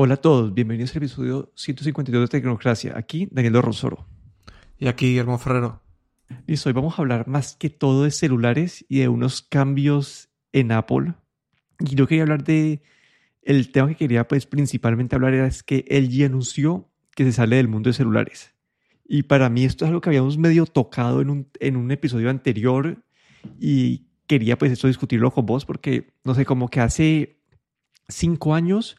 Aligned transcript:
Hola 0.00 0.14
a 0.14 0.18
todos, 0.18 0.54
bienvenidos 0.54 0.92
al 0.92 0.98
episodio 0.98 1.50
152 1.56 2.30
de 2.30 2.38
Tecnocracia. 2.38 2.96
Aquí 2.96 3.26
Daniel 3.32 3.60
Rosoro. 3.60 4.06
Y 4.78 4.86
aquí 4.86 5.06
Guillermo 5.06 5.38
Ferrero. 5.38 5.82
Listo, 6.46 6.68
hoy 6.68 6.72
vamos 6.72 6.96
a 6.96 7.02
hablar 7.02 7.26
más 7.26 7.56
que 7.56 7.68
todo 7.68 8.04
de 8.04 8.12
celulares 8.12 8.86
y 8.88 9.00
de 9.00 9.08
unos 9.08 9.42
cambios 9.42 10.28
en 10.52 10.70
Apple. 10.70 11.14
Y 11.80 11.96
yo 11.96 12.06
quería 12.06 12.22
hablar 12.22 12.44
de. 12.44 12.80
El 13.42 13.72
tema 13.72 13.88
que 13.88 13.96
quería, 13.96 14.28
pues, 14.28 14.46
principalmente 14.46 15.16
hablar 15.16 15.34
era 15.34 15.48
es 15.48 15.64
que 15.64 15.84
LG 15.90 16.26
anunció 16.26 16.88
que 17.16 17.24
se 17.24 17.32
sale 17.32 17.56
del 17.56 17.66
mundo 17.66 17.90
de 17.90 17.94
celulares. 17.94 18.54
Y 19.04 19.24
para 19.24 19.50
mí 19.50 19.64
esto 19.64 19.84
es 19.84 19.88
algo 19.88 20.00
que 20.00 20.10
habíamos 20.10 20.38
medio 20.38 20.64
tocado 20.66 21.22
en 21.22 21.28
un, 21.28 21.48
en 21.58 21.76
un 21.76 21.90
episodio 21.90 22.30
anterior 22.30 23.02
y 23.58 24.06
quería, 24.28 24.56
pues, 24.58 24.70
esto 24.70 24.86
discutirlo 24.86 25.32
con 25.32 25.44
vos 25.44 25.64
porque, 25.64 26.12
no 26.22 26.36
sé, 26.36 26.44
como 26.44 26.68
que 26.68 26.78
hace 26.78 27.40
cinco 28.06 28.54
años 28.54 28.96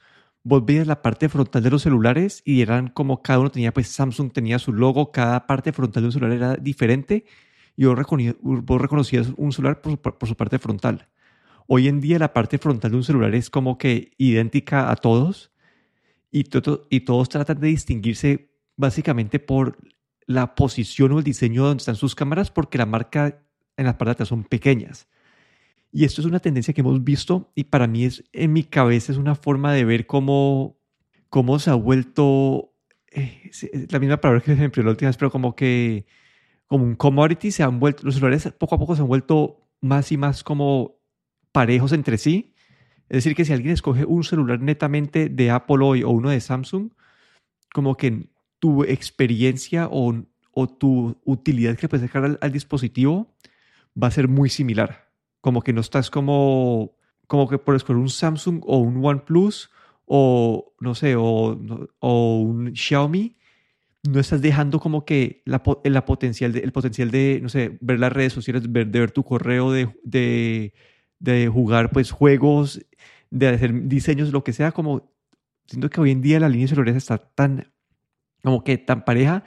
vos 0.49 0.65
veías 0.65 0.87
la 0.87 1.03
parte 1.03 1.29
frontal 1.29 1.61
de 1.61 1.69
los 1.69 1.83
celulares 1.83 2.41
y 2.43 2.61
eran 2.61 2.87
como 2.87 3.21
cada 3.21 3.39
uno 3.39 3.51
tenía, 3.51 3.71
pues 3.71 3.87
Samsung 3.89 4.33
tenía 4.33 4.57
su 4.57 4.73
logo, 4.73 5.11
cada 5.11 5.45
parte 5.45 5.71
frontal 5.71 6.01
de 6.03 6.07
un 6.07 6.11
celular 6.11 6.35
era 6.35 6.55
diferente 6.55 7.23
y 7.77 7.85
vos, 7.85 7.95
reconocías 8.81 9.27
un 9.37 9.53
celular 9.53 9.79
por 9.79 10.27
su, 10.27 10.35
parte 10.35 10.57
frontal. 10.57 11.07
Hoy 11.67 11.87
en 11.87 12.01
día 12.01 12.17
la 12.17 12.33
parte 12.33 12.57
frontal 12.57 12.91
de 12.91 12.97
un 12.97 13.03
celular 13.03 13.35
es 13.35 13.51
como 13.51 13.77
que 13.77 14.11
idéntica 14.17 14.91
a 14.91 14.95
todos 14.95 15.51
y, 16.31 16.45
y 16.89 16.99
todos 17.01 17.29
tratan 17.29 17.59
de 17.59 17.67
distinguirse 17.67 18.49
básicamente 18.75 19.39
por 19.39 19.77
la 20.25 20.55
posición 20.55 21.11
o 21.11 21.19
el 21.19 21.23
diseño 21.23 21.63
donde 21.63 21.81
están 21.81 21.95
sus 21.95 22.15
cámaras 22.15 22.49
porque 22.49 22.79
la 22.79 22.87
marca 22.87 23.43
en 23.77 23.85
las 23.85 23.95
partes 23.95 24.27
son 24.27 24.43
pequeñas. 24.43 25.07
Y 25.91 26.05
esto 26.05 26.21
es 26.21 26.27
una 26.27 26.39
tendencia 26.39 26.73
que 26.73 26.81
hemos 26.81 27.03
visto 27.03 27.51
y 27.55 27.65
para 27.65 27.87
mí 27.87 28.05
es, 28.05 28.23
en 28.31 28.53
mi 28.53 28.63
cabeza 28.63 29.11
es 29.11 29.17
una 29.17 29.35
forma 29.35 29.73
de 29.73 29.85
ver 29.85 30.05
cómo, 30.05 30.77
cómo 31.29 31.57
se 31.59 31.71
ha 31.71 31.75
vuelto, 31.75 32.73
eh, 33.11 33.49
la 33.89 33.99
misma 33.99 34.17
palabra 34.17 34.41
que 34.41 34.55
se 34.55 34.63
empleó 34.63 34.85
la 34.85 34.91
última 34.91 35.09
vez, 35.09 35.17
pero 35.17 35.31
como 35.31 35.55
que 35.55 36.05
como 36.67 36.85
un 36.85 36.95
commodity 36.95 37.51
se 37.51 37.63
han 37.63 37.79
vuelto, 37.79 38.03
los 38.03 38.15
celulares 38.15 38.47
poco 38.59 38.75
a 38.75 38.77
poco 38.77 38.95
se 38.95 39.01
han 39.01 39.07
vuelto 39.07 39.67
más 39.81 40.11
y 40.11 40.17
más 40.17 40.43
como 40.43 40.99
parejos 41.51 41.93
entre 41.93 42.19
sí. 42.19 42.53
Es 43.09 43.17
decir, 43.17 43.35
que 43.35 43.43
si 43.43 43.53
alguien 43.53 43.73
escoge 43.73 44.05
un 44.05 44.23
celular 44.23 44.61
netamente 44.61 45.29
de 45.29 45.49
Apple 45.49 45.83
hoy 45.83 46.03
o 46.03 46.11
uno 46.11 46.29
de 46.29 46.39
Samsung, 46.39 46.91
como 47.73 47.97
que 47.97 48.29
tu 48.59 48.83
experiencia 48.83 49.87
o, 49.91 50.13
tu 50.77 51.17
utilidad 51.23 51.77
que 51.77 51.87
puedes 51.87 52.01
dejar 52.01 52.37
al 52.39 52.51
dispositivo 52.51 53.33
va 54.01 54.07
a 54.07 54.11
ser 54.11 54.27
muy 54.27 54.49
similar. 54.49 55.08
Como 55.41 55.61
que 55.61 55.73
no 55.73 55.81
estás 55.81 56.09
como, 56.09 56.95
como 57.27 57.47
que 57.47 57.57
por 57.57 57.75
escoger 57.75 57.97
un 57.97 58.09
Samsung 58.09 58.61
o 58.65 58.77
un 58.77 59.03
OnePlus 59.03 59.69
o 60.05 60.73
no 60.79 60.95
sé, 60.95 61.15
o, 61.15 61.59
o 61.99 62.39
un 62.39 62.75
Xiaomi, 62.75 63.37
no 64.07 64.19
estás 64.19 64.41
dejando 64.41 64.79
como 64.79 65.05
que 65.05 65.43
la, 65.45 65.61
la 65.83 66.05
potencial 66.05 66.55
el 66.55 66.71
potencial 66.71 67.11
de, 67.11 67.39
no 67.41 67.49
sé, 67.49 67.77
ver 67.81 67.99
las 67.99 68.11
redes 68.11 68.33
sociales, 68.33 68.71
ver, 68.71 68.87
de 68.87 68.99
ver 68.99 69.11
tu 69.11 69.23
correo, 69.23 69.71
de, 69.71 69.89
de, 70.03 70.73
de 71.19 71.47
jugar 71.47 71.91
pues 71.91 72.11
juegos, 72.11 72.83
de 73.29 73.49
hacer 73.49 73.87
diseños, 73.87 74.31
lo 74.31 74.43
que 74.43 74.53
sea, 74.53 74.71
como 74.71 75.13
siento 75.67 75.89
que 75.89 76.01
hoy 76.01 76.11
en 76.11 76.21
día 76.21 76.39
la 76.39 76.49
línea 76.49 76.67
celular 76.67 76.95
está 76.95 77.17
tan, 77.17 77.71
como 78.43 78.63
que 78.63 78.77
tan 78.77 79.05
pareja 79.05 79.43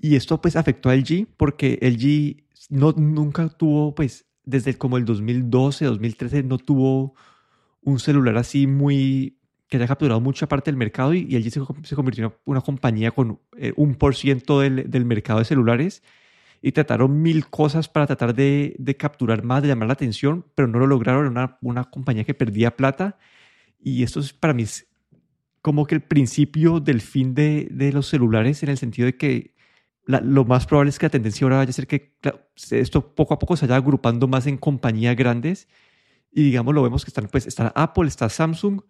y 0.00 0.16
esto 0.16 0.40
pues 0.40 0.56
afectó 0.56 0.90
a 0.90 0.94
LG 0.94 1.26
porque 1.36 1.78
LG 1.80 2.44
no, 2.70 2.92
nunca 2.92 3.48
tuvo 3.48 3.94
pues 3.94 4.26
desde 4.44 4.76
como 4.76 4.96
el 4.96 5.04
2012, 5.04 5.84
2013 5.86 6.42
no 6.42 6.58
tuvo 6.58 7.14
un 7.82 7.98
celular 7.98 8.36
así 8.36 8.66
muy 8.66 9.38
que 9.68 9.78
haya 9.78 9.86
capturado 9.86 10.20
mucha 10.20 10.46
parte 10.46 10.70
del 10.70 10.76
mercado 10.76 11.14
y, 11.14 11.34
allí 11.34 11.50
se, 11.50 11.60
se, 11.82 11.96
convirtió 11.96 12.26
en 12.26 12.32
una, 12.44 12.60
compañía 12.60 13.10
con 13.10 13.40
eh, 13.56 13.72
un 13.76 13.94
por 13.94 14.14
ciento 14.14 14.60
del, 14.60 14.90
del, 14.90 15.04
mercado 15.04 15.38
de 15.38 15.44
celulares 15.46 16.02
y 16.62 16.72
trataron 16.72 17.22
mil 17.22 17.46
cosas 17.48 17.88
para 17.88 18.06
tratar 18.06 18.34
de, 18.34 18.76
de, 18.78 18.96
capturar 18.96 19.42
más, 19.42 19.62
de 19.62 19.68
llamar 19.68 19.88
la 19.88 19.94
atención, 19.94 20.44
pero 20.54 20.68
no 20.68 20.78
lo 20.78 20.86
lograron. 20.86 21.26
Una, 21.26 21.58
una 21.62 21.84
compañía 21.84 22.24
que 22.24 22.34
perdía 22.34 22.76
plata 22.76 23.18
y 23.82 24.02
esto 24.02 24.20
es 24.20 24.32
para 24.32 24.54
mí 24.54 24.64
como 25.60 25.86
que 25.86 25.94
el 25.94 26.02
principio 26.02 26.78
del 26.80 27.00
fin 27.00 27.34
de, 27.34 27.68
de 27.70 27.92
los 27.92 28.06
celulares 28.08 28.62
en 28.62 28.68
el 28.68 28.78
sentido 28.78 29.06
de 29.06 29.16
que 29.16 29.53
lo 30.06 30.44
más 30.44 30.66
probable 30.66 30.90
es 30.90 30.98
que 30.98 31.06
la 31.06 31.10
tendencia 31.10 31.44
ahora 31.44 31.56
vaya 31.58 31.70
a 31.70 31.72
ser 31.72 31.86
que 31.86 32.14
esto 32.70 33.14
poco 33.14 33.34
a 33.34 33.38
poco 33.38 33.56
se 33.56 33.66
vaya 33.66 33.76
agrupando 33.76 34.28
más 34.28 34.46
en 34.46 34.58
compañías 34.58 35.16
grandes 35.16 35.68
y 36.30 36.42
digamos 36.42 36.74
lo 36.74 36.82
vemos 36.82 37.04
que 37.04 37.10
están 37.10 37.28
pues 37.28 37.46
está 37.46 37.72
Apple, 37.74 38.08
está 38.08 38.28
Samsung, 38.28 38.82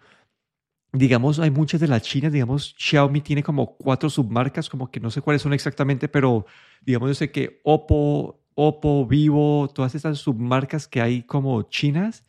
digamos 0.92 1.38
hay 1.38 1.50
muchas 1.50 1.80
de 1.80 1.88
las 1.88 2.02
chinas, 2.02 2.32
digamos 2.32 2.74
Xiaomi 2.78 3.20
tiene 3.20 3.42
como 3.42 3.76
cuatro 3.76 4.10
submarcas, 4.10 4.68
como 4.68 4.90
que 4.90 5.00
no 5.00 5.10
sé 5.10 5.20
cuáles 5.20 5.42
son 5.42 5.52
exactamente, 5.52 6.08
pero 6.08 6.46
digamos 6.80 7.10
yo 7.10 7.14
sé 7.14 7.30
que 7.30 7.60
Oppo, 7.64 8.40
Oppo, 8.54 9.06
Vivo, 9.06 9.70
todas 9.72 9.94
estas 9.94 10.18
submarcas 10.18 10.88
que 10.88 11.00
hay 11.00 11.22
como 11.22 11.62
chinas 11.64 12.24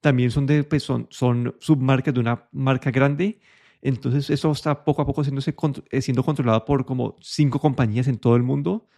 también 0.00 0.30
son 0.30 0.46
de 0.46 0.64
pues 0.64 0.82
son 0.82 1.06
son 1.10 1.54
submarcas 1.60 2.14
de 2.14 2.20
una 2.20 2.48
marca 2.52 2.90
grande 2.90 3.40
entonces 3.84 4.30
eso 4.30 4.50
está 4.50 4.82
poco 4.82 5.02
a 5.02 5.06
poco 5.06 5.22
eh, 5.22 6.00
siendo 6.00 6.24
controlado 6.24 6.64
por 6.64 6.86
como 6.86 7.16
cinco 7.20 7.60
compañías 7.60 8.08
en 8.08 8.16
todo 8.16 8.34
el 8.34 8.42
mundo 8.42 8.88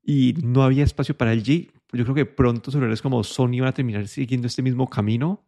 y 0.00 0.34
no 0.44 0.62
había 0.62 0.84
espacio 0.84 1.16
para 1.16 1.32
el 1.32 1.42
G. 1.42 1.72
Yo 1.92 2.04
creo 2.04 2.14
que 2.14 2.24
pronto 2.24 2.70
celulares 2.70 3.02
como 3.02 3.24
Sony 3.24 3.58
van 3.58 3.68
a 3.68 3.72
terminar 3.72 4.06
siguiendo 4.06 4.46
este 4.46 4.62
mismo 4.62 4.88
camino. 4.88 5.44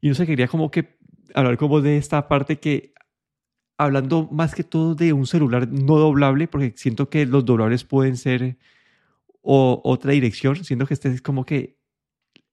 Y 0.00 0.08
no 0.08 0.14
sé, 0.14 0.26
quería 0.26 0.48
como 0.48 0.72
que 0.72 0.98
hablar 1.34 1.56
como 1.56 1.80
de 1.80 1.96
esta 1.96 2.26
parte 2.26 2.58
que, 2.58 2.94
hablando 3.78 4.28
más 4.30 4.56
que 4.56 4.64
todo 4.64 4.96
de 4.96 5.12
un 5.12 5.26
celular 5.28 5.68
no 5.68 5.96
doblable, 5.96 6.48
porque 6.48 6.74
siento 6.76 7.08
que 7.08 7.26
los 7.26 7.44
doblables 7.44 7.84
pueden 7.84 8.16
ser 8.16 8.58
o, 9.40 9.80
otra 9.84 10.12
dirección, 10.12 10.64
siento 10.64 10.86
que 10.86 10.94
este 10.94 11.10
es 11.10 11.22
como 11.22 11.46
que 11.46 11.78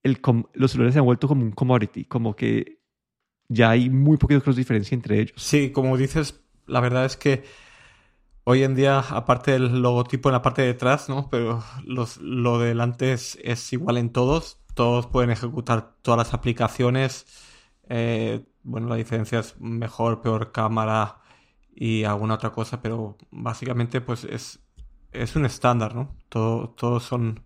el, 0.04 0.20
los 0.54 0.72
celulares 0.72 0.94
se 0.94 1.00
han 1.00 1.06
vuelto 1.06 1.28
como 1.28 1.44
un 1.44 1.52
commodity, 1.52 2.06
como 2.06 2.36
que 2.36 2.81
ya 3.52 3.72
hay 3.72 3.90
muy 3.90 4.18
poquitos 4.18 4.56
diferencia 4.56 4.96
entre 4.96 5.20
ellos. 5.20 5.42
Sí, 5.42 5.72
como 5.72 5.98
dices, 5.98 6.42
la 6.68 6.80
verdad 6.80 7.06
es 7.06 7.18
que 7.18 7.44
hoy 8.46 8.64
en 8.64 8.76
día, 8.76 9.00
aparte 9.00 9.52
del 9.52 9.82
logotipo 9.82 10.30
en 10.30 10.34
la 10.34 10.42
parte 10.42 10.62
de 10.62 10.72
atrás, 10.72 11.10
¿no? 11.10 11.30
Pero 11.30 11.64
los, 11.86 12.18
lo 12.18 12.60
de 12.60 12.70
delante 12.70 13.14
es, 13.14 13.74
igual 13.74 13.98
en 13.98 14.12
todos. 14.12 14.60
Todos 14.74 15.08
pueden 15.08 15.32
ejecutar 15.32 15.96
todas 16.02 16.18
las 16.18 16.34
aplicaciones. 16.34 17.26
Eh, 17.90 18.46
bueno, 18.64 18.88
la 18.88 18.96
diferencia 18.96 19.40
es 19.40 19.60
mejor, 19.60 20.22
peor 20.22 20.54
cámara 20.54 21.20
y 21.76 22.06
alguna 22.06 22.36
otra 22.36 22.52
cosa, 22.52 22.82
pero 22.82 23.18
básicamente 23.32 24.00
pues 24.00 24.24
es, 24.24 24.60
es 25.12 25.36
un 25.36 25.46
estándar, 25.46 25.94
¿no? 25.94 26.16
Todo, 26.30 26.70
todos 26.70 27.04
son 27.04 27.44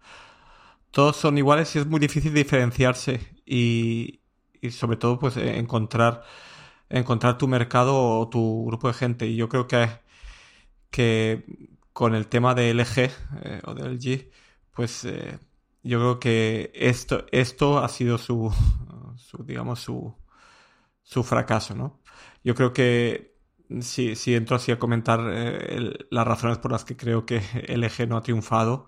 todos 0.91 1.17
son 1.17 1.37
iguales 1.37 1.75
y 1.75 1.79
es 1.79 1.87
muy 1.87 1.99
difícil 1.99 2.33
diferenciarse 2.33 3.19
y, 3.45 4.21
y 4.65 4.71
sobre 4.71 4.97
todo 4.97 5.19
pues 5.19 5.37
eh, 5.37 5.57
encontrar 5.59 6.23
encontrar 6.89 7.37
tu 7.37 7.47
mercado 7.47 7.95
o 8.19 8.29
tu 8.29 8.65
grupo 8.67 8.87
de 8.87 8.93
gente. 8.93 9.27
Y 9.27 9.35
yo 9.35 9.49
creo 9.49 9.67
que 9.67 9.89
que 10.91 11.45
con 11.93 12.15
el 12.15 12.27
tema 12.27 12.55
de 12.55 12.71
LG 12.71 12.99
eh, 13.43 13.61
o 13.65 13.73
del 13.73 13.99
G 13.99 14.29
pues 14.71 15.05
eh, 15.05 15.39
yo 15.83 15.99
creo 15.99 16.19
que 16.19 16.71
esto 16.75 17.25
esto 17.31 17.79
ha 17.79 17.89
sido 17.89 18.17
su, 18.17 18.53
su 19.17 19.43
digamos 19.43 19.79
su 19.79 20.15
su 21.03 21.23
fracaso 21.23 21.75
no 21.75 22.01
yo 22.43 22.55
creo 22.55 22.73
que 22.73 23.35
si, 23.81 24.15
si 24.15 24.35
entro 24.35 24.57
así 24.57 24.71
a 24.71 24.79
comentar 24.79 25.19
las 26.11 26.27
razones 26.27 26.59
por 26.59 26.71
las 26.71 26.85
que 26.85 26.97
creo 26.97 27.25
que 27.25 27.41
LG 27.67 28.07
no 28.07 28.17
ha 28.17 28.21
triunfado 28.23 28.87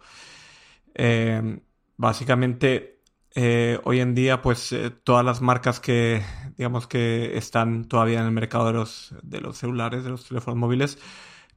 básicamente 1.97 2.96
eh, 3.35 3.79
hoy 3.83 3.99
en 3.99 4.15
día, 4.15 4.41
pues 4.41 4.71
eh, 4.71 4.89
todas 4.89 5.23
las 5.23 5.41
marcas 5.41 5.79
que, 5.79 6.23
digamos 6.57 6.87
que 6.87 7.37
están 7.37 7.85
todavía 7.85 8.19
en 8.19 8.25
el 8.25 8.31
mercado 8.31 8.67
de 8.67 8.73
los, 8.73 9.15
de 9.23 9.41
los 9.41 9.57
celulares, 9.57 10.03
de 10.03 10.09
los 10.09 10.27
teléfonos 10.27 10.57
móviles, 10.59 10.97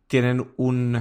tienen 0.06 0.52
un, 0.56 1.00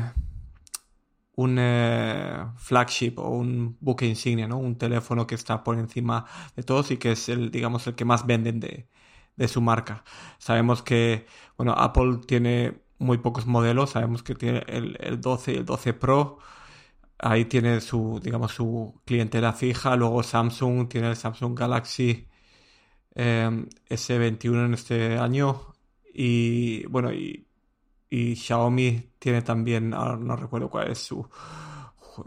un 1.36 1.58
eh, 1.60 2.46
flagship 2.58 3.14
o 3.18 3.30
un 3.30 3.78
buque 3.80 4.06
insignia, 4.06 4.48
¿no? 4.48 4.58
Un 4.58 4.78
teléfono 4.78 5.28
que 5.28 5.36
está 5.36 5.64
por 5.64 5.78
encima 5.80 6.26
de 6.56 6.64
todos 6.64 6.92
y 6.92 6.98
que 6.98 7.14
es 7.14 7.30
el, 7.30 7.52
digamos, 7.52 7.88
el 7.88 7.96
que 7.96 8.06
más 8.06 8.26
venden 8.26 8.60
de, 8.60 8.88
de 9.36 9.48
su 9.48 9.62
marca. 9.62 10.04
Sabemos 10.38 10.84
que, 10.84 11.26
bueno, 11.58 11.74
Apple 11.74 12.20
tiene 12.28 12.82
muy 13.00 13.18
pocos 13.20 13.46
modelos, 13.48 13.92
sabemos 13.92 14.24
que 14.24 14.36
tiene 14.36 14.64
el, 14.68 14.98
el 15.00 15.22
12 15.22 15.54
y 15.54 15.56
el 15.58 15.66
12 15.66 15.94
Pro, 15.94 16.40
ahí 17.20 17.46
tiene 17.46 17.82
su, 17.82 18.20
digamos, 18.24 18.54
su 18.54 19.02
clientela 19.06 19.54
fija. 19.54 19.96
Luego 19.96 20.24
Samsung 20.24 20.88
tiene 20.90 21.10
el 21.10 21.16
Samsung 21.16 21.58
Galaxy 21.58 22.28
em, 23.16 23.68
S21 23.90 24.66
en 24.66 24.74
este 24.74 25.18
año. 25.18 25.74
Y 26.14 26.86
bueno, 26.88 27.12
y, 27.14 27.46
Xiaomi 28.12 29.12
tiene 29.20 29.42
también, 29.44 29.94
ahora 29.94 30.18
no 30.18 30.36
recuerdo 30.36 30.70
cuál 30.70 30.92
es 30.92 31.00
su, 31.00 31.28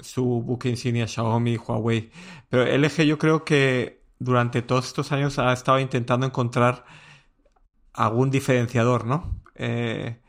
su 0.01 0.25
buque 0.25 0.69
insignia, 0.69 1.09
Xiaomi, 1.09 1.57
Huawei. 1.57 2.11
Pero 2.49 2.65
LG 2.65 3.03
yo 3.05 3.19
creo 3.19 3.45
que 3.45 4.03
durante 4.19 4.63
todos 4.63 4.87
estos 4.87 5.13
años 5.13 5.39
ha 5.39 5.53
estado 5.53 5.81
intentando 5.81 6.27
encontrar 6.27 6.85
algún 7.95 8.31
diferenciador, 8.31 9.07
¿no? 9.07 9.43
Eh, 9.55 10.21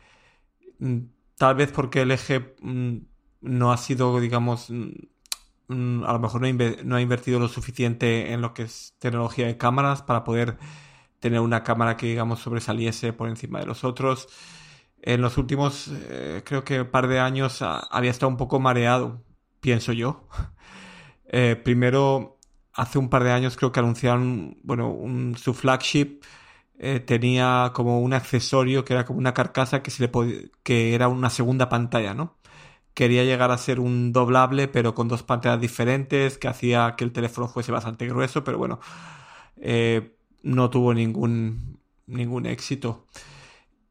mm, 0.79 0.99
tal 1.37 1.55
vez 1.55 1.71
porque 1.71 2.01
eje 2.01 2.55
mm, 2.61 2.97
no 3.43 3.71
ha 3.71 3.77
sido, 3.77 4.19
digamos, 4.19 4.69
mm, 4.69 6.03
a 6.05 6.13
lo 6.13 6.19
mejor 6.19 6.41
no, 6.41 6.95
ha 6.95 7.01
invertido 7.01 7.39
lo 7.39 7.47
suficiente 7.47 8.33
en 8.33 8.41
lo 8.41 8.53
que 8.53 8.63
es 8.63 8.95
tecnología 8.99 9.47
de 9.47 9.57
cámaras 9.57 10.01
para 10.01 10.23
poder 10.23 10.57
tener 11.19 11.39
una 11.39 11.63
cámara 11.63 11.97
que, 11.97 12.07
digamos, 12.07 12.39
sobresaliese 12.39 13.13
por 13.13 13.29
encima 13.29 13.59
de 13.59 13.65
los 13.65 13.83
otros. 13.83 14.27
En 15.01 15.21
los 15.21 15.37
últimos, 15.37 15.89
eh, 16.09 16.41
creo 16.45 16.63
que 16.63 16.81
un 16.81 16.91
par 16.91 17.07
de 17.07 17.19
años 17.19 17.61
había 17.61 18.11
estado 18.11 18.29
un 18.29 18.37
poco 18.37 18.59
mareado, 18.59 19.23
pienso 19.61 19.93
yo. 19.93 20.27
Eh, 21.35 21.55
primero, 21.55 22.37
hace 22.73 22.99
un 22.99 23.09
par 23.09 23.23
de 23.23 23.31
años 23.31 23.57
creo 23.57 23.71
que 23.71 23.79
anunciaron, 23.79 24.57
bueno, 24.61 24.95
su 25.35 25.55
flagship 25.55 26.21
eh, 26.77 26.99
tenía 26.99 27.71
como 27.73 28.01
un 28.01 28.13
accesorio 28.13 28.85
que 28.85 28.93
era 28.93 29.05
como 29.05 29.17
una 29.19 29.33
carcasa 29.33 29.81
que, 29.81 29.89
se 29.89 30.03
le 30.03 30.51
que 30.63 30.93
era 30.93 31.07
una 31.07 31.31
segunda 31.31 31.69
pantalla, 31.69 32.13
¿no? 32.13 32.37
Quería 32.93 33.23
llegar 33.23 33.51
a 33.51 33.57
ser 33.57 33.79
un 33.79 34.11
doblable, 34.13 34.67
pero 34.67 34.93
con 34.93 35.07
dos 35.07 35.23
pantallas 35.23 35.61
diferentes, 35.61 36.37
que 36.37 36.47
hacía 36.47 36.95
que 36.97 37.03
el 37.03 37.11
teléfono 37.11 37.47
fuese 37.47 37.71
bastante 37.71 38.07
grueso, 38.07 38.43
pero 38.43 38.57
bueno, 38.57 38.79
eh, 39.57 40.15
no 40.43 40.69
tuvo 40.69 40.93
ningún, 40.93 41.79
ningún 42.07 42.45
éxito. 42.45 43.07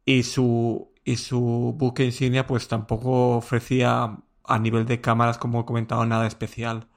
Y 0.04 0.22
su, 0.24 0.92
y 1.04 1.16
su 1.16 1.74
buque 1.76 2.04
insignia, 2.04 2.46
pues 2.46 2.68
tampoco 2.68 3.36
ofrecía 3.36 4.18
a 4.44 4.58
nivel 4.58 4.86
de 4.86 5.00
cámaras, 5.00 5.38
como 5.38 5.60
he 5.60 5.64
comentado, 5.64 6.04
nada 6.06 6.26
especial. 6.26 6.88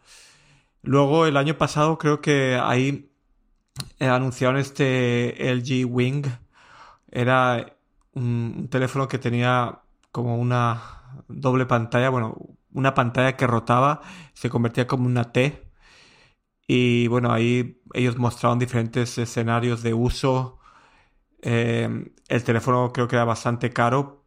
Luego, 0.83 1.25
el 1.25 1.37
año 1.37 1.57
pasado, 1.57 1.97
creo 1.97 2.21
que 2.21 2.59
ahí 2.61 3.11
eh, 3.99 4.07
anunciaron 4.07 4.57
este 4.57 5.51
LG 5.53 5.85
Wing. 5.87 6.25
Era 7.11 7.77
un, 8.13 8.67
teléfono 8.69 9.07
que 9.07 9.17
tenía 9.19 9.81
como 10.11 10.37
una 10.37 10.94
doble 11.27 11.65
pantalla, 11.65 12.09
bueno, 12.09 12.35
una 12.73 12.93
pantalla 12.93 13.35
que 13.37 13.47
rotaba, 13.47 14.01
se 14.33 14.49
convertía 14.49 14.87
como 14.87 15.05
una 15.07 15.31
T. 15.31 15.63
Y 16.67 17.07
bueno, 17.07 17.31
ahí 17.31 17.81
ellos 17.93 18.17
mostraron 18.17 18.59
diferentes 18.59 19.17
escenarios 19.17 19.83
de 19.83 19.93
uso. 19.93 20.59
Eh, 21.41 22.11
el 22.27 22.43
teléfono 22.43 22.91
creo 22.93 23.07
que 23.07 23.15
era 23.15 23.25
bastante 23.25 23.71
caro, 23.71 24.25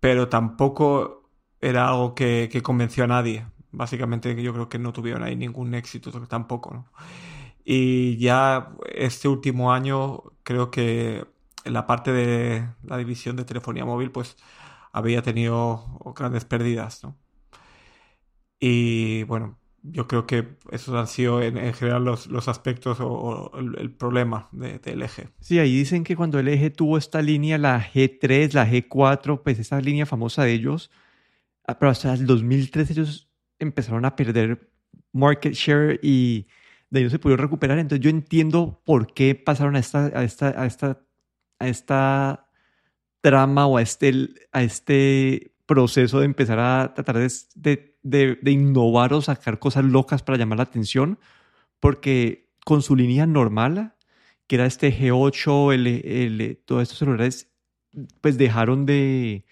pero 0.00 0.28
tampoco 0.28 1.30
era 1.60 1.88
algo 1.88 2.14
que, 2.14 2.48
que 2.52 2.62
convenció 2.62 3.04
a 3.04 3.06
nadie. 3.08 3.46
Básicamente 3.72 4.40
yo 4.42 4.52
creo 4.52 4.68
que 4.68 4.78
no 4.78 4.92
tuvieron 4.92 5.22
ahí 5.24 5.36
ningún 5.36 5.74
éxito 5.74 6.10
tampoco. 6.26 6.86
Y 7.64 8.16
ya 8.18 8.72
este 8.94 9.28
último 9.28 9.72
año 9.72 10.22
creo 10.42 10.70
que 10.70 11.24
en 11.64 11.72
la 11.72 11.86
parte 11.86 12.12
de 12.12 12.68
la 12.82 12.96
división 12.98 13.36
de 13.36 13.44
telefonía 13.44 13.84
móvil 13.84 14.10
pues 14.10 14.36
había 14.92 15.22
tenido 15.22 15.98
grandes 16.16 16.44
pérdidas, 16.44 17.02
¿no? 17.02 17.16
Y 18.60 19.24
bueno, 19.24 19.58
yo 19.82 20.06
creo 20.06 20.26
que 20.26 20.56
esos 20.70 20.94
han 20.94 21.08
sido 21.08 21.42
en, 21.42 21.56
general 21.74 22.04
los, 22.04 22.28
los, 22.28 22.46
aspectos 22.46 22.98
o, 23.00 23.50
el, 23.56 23.90
problema 23.90 24.48
del 24.52 25.02
eje. 25.02 25.30
Sí, 25.40 25.58
ahí 25.58 25.74
dicen 25.74 26.04
que 26.04 26.14
cuando 26.14 26.38
el 26.38 26.46
eje 26.46 26.70
tuvo 26.70 26.98
esta 26.98 27.20
línea, 27.20 27.58
la 27.58 27.82
G3, 27.82 28.52
la 28.52 28.68
G4, 28.68 29.42
pues 29.42 29.58
esa 29.58 29.80
línea 29.80 30.06
famosa 30.06 30.44
de 30.44 30.52
ellos, 30.52 30.90
ah, 31.66 31.78
pero 31.78 31.90
hasta 31.90 32.14
el 32.14 32.26
2013 32.26 32.92
ellos 32.92 33.28
empezaron 33.58 34.04
a 34.04 34.14
perder 34.14 34.70
market 35.12 35.54
share 35.54 35.98
y 36.02 36.46
de 36.90 37.00
ahí 37.00 37.04
no 37.04 37.10
se 37.10 37.18
pudieron 37.18 37.42
recuperar. 37.42 37.78
Entonces 37.78 38.04
yo 38.04 38.10
entiendo 38.10 38.80
por 38.84 39.12
qué 39.12 39.34
pasaron 39.34 39.74
a 39.74 39.80
esta, 39.80 40.06
a 40.06 40.22
esta, 40.22 40.48
a 40.50 40.66
esta, 40.66 41.00
a 41.58 41.68
esta 41.68 42.51
trama 43.22 43.66
o 43.66 43.78
a 43.78 43.82
este, 43.82 44.28
a 44.52 44.62
este 44.62 45.54
proceso 45.64 46.18
de 46.20 46.26
empezar 46.26 46.58
a 46.58 46.92
tratar 46.94 47.16
de, 47.16 47.96
de, 48.02 48.50
innovar 48.50 49.14
o 49.14 49.22
sacar 49.22 49.58
cosas 49.58 49.84
locas 49.84 50.22
para 50.22 50.36
llamar 50.36 50.58
la 50.58 50.64
atención, 50.64 51.18
porque 51.80 52.50
con 52.64 52.82
su 52.82 52.94
línea 52.94 53.26
normal, 53.26 53.94
que 54.46 54.56
era 54.56 54.66
este 54.66 54.92
G8, 54.92 55.72
el, 55.72 56.62
todos 56.66 56.82
estos 56.82 56.98
celulares, 56.98 57.50
pues 58.20 58.36
dejaron 58.36 58.84
de, 58.86 59.46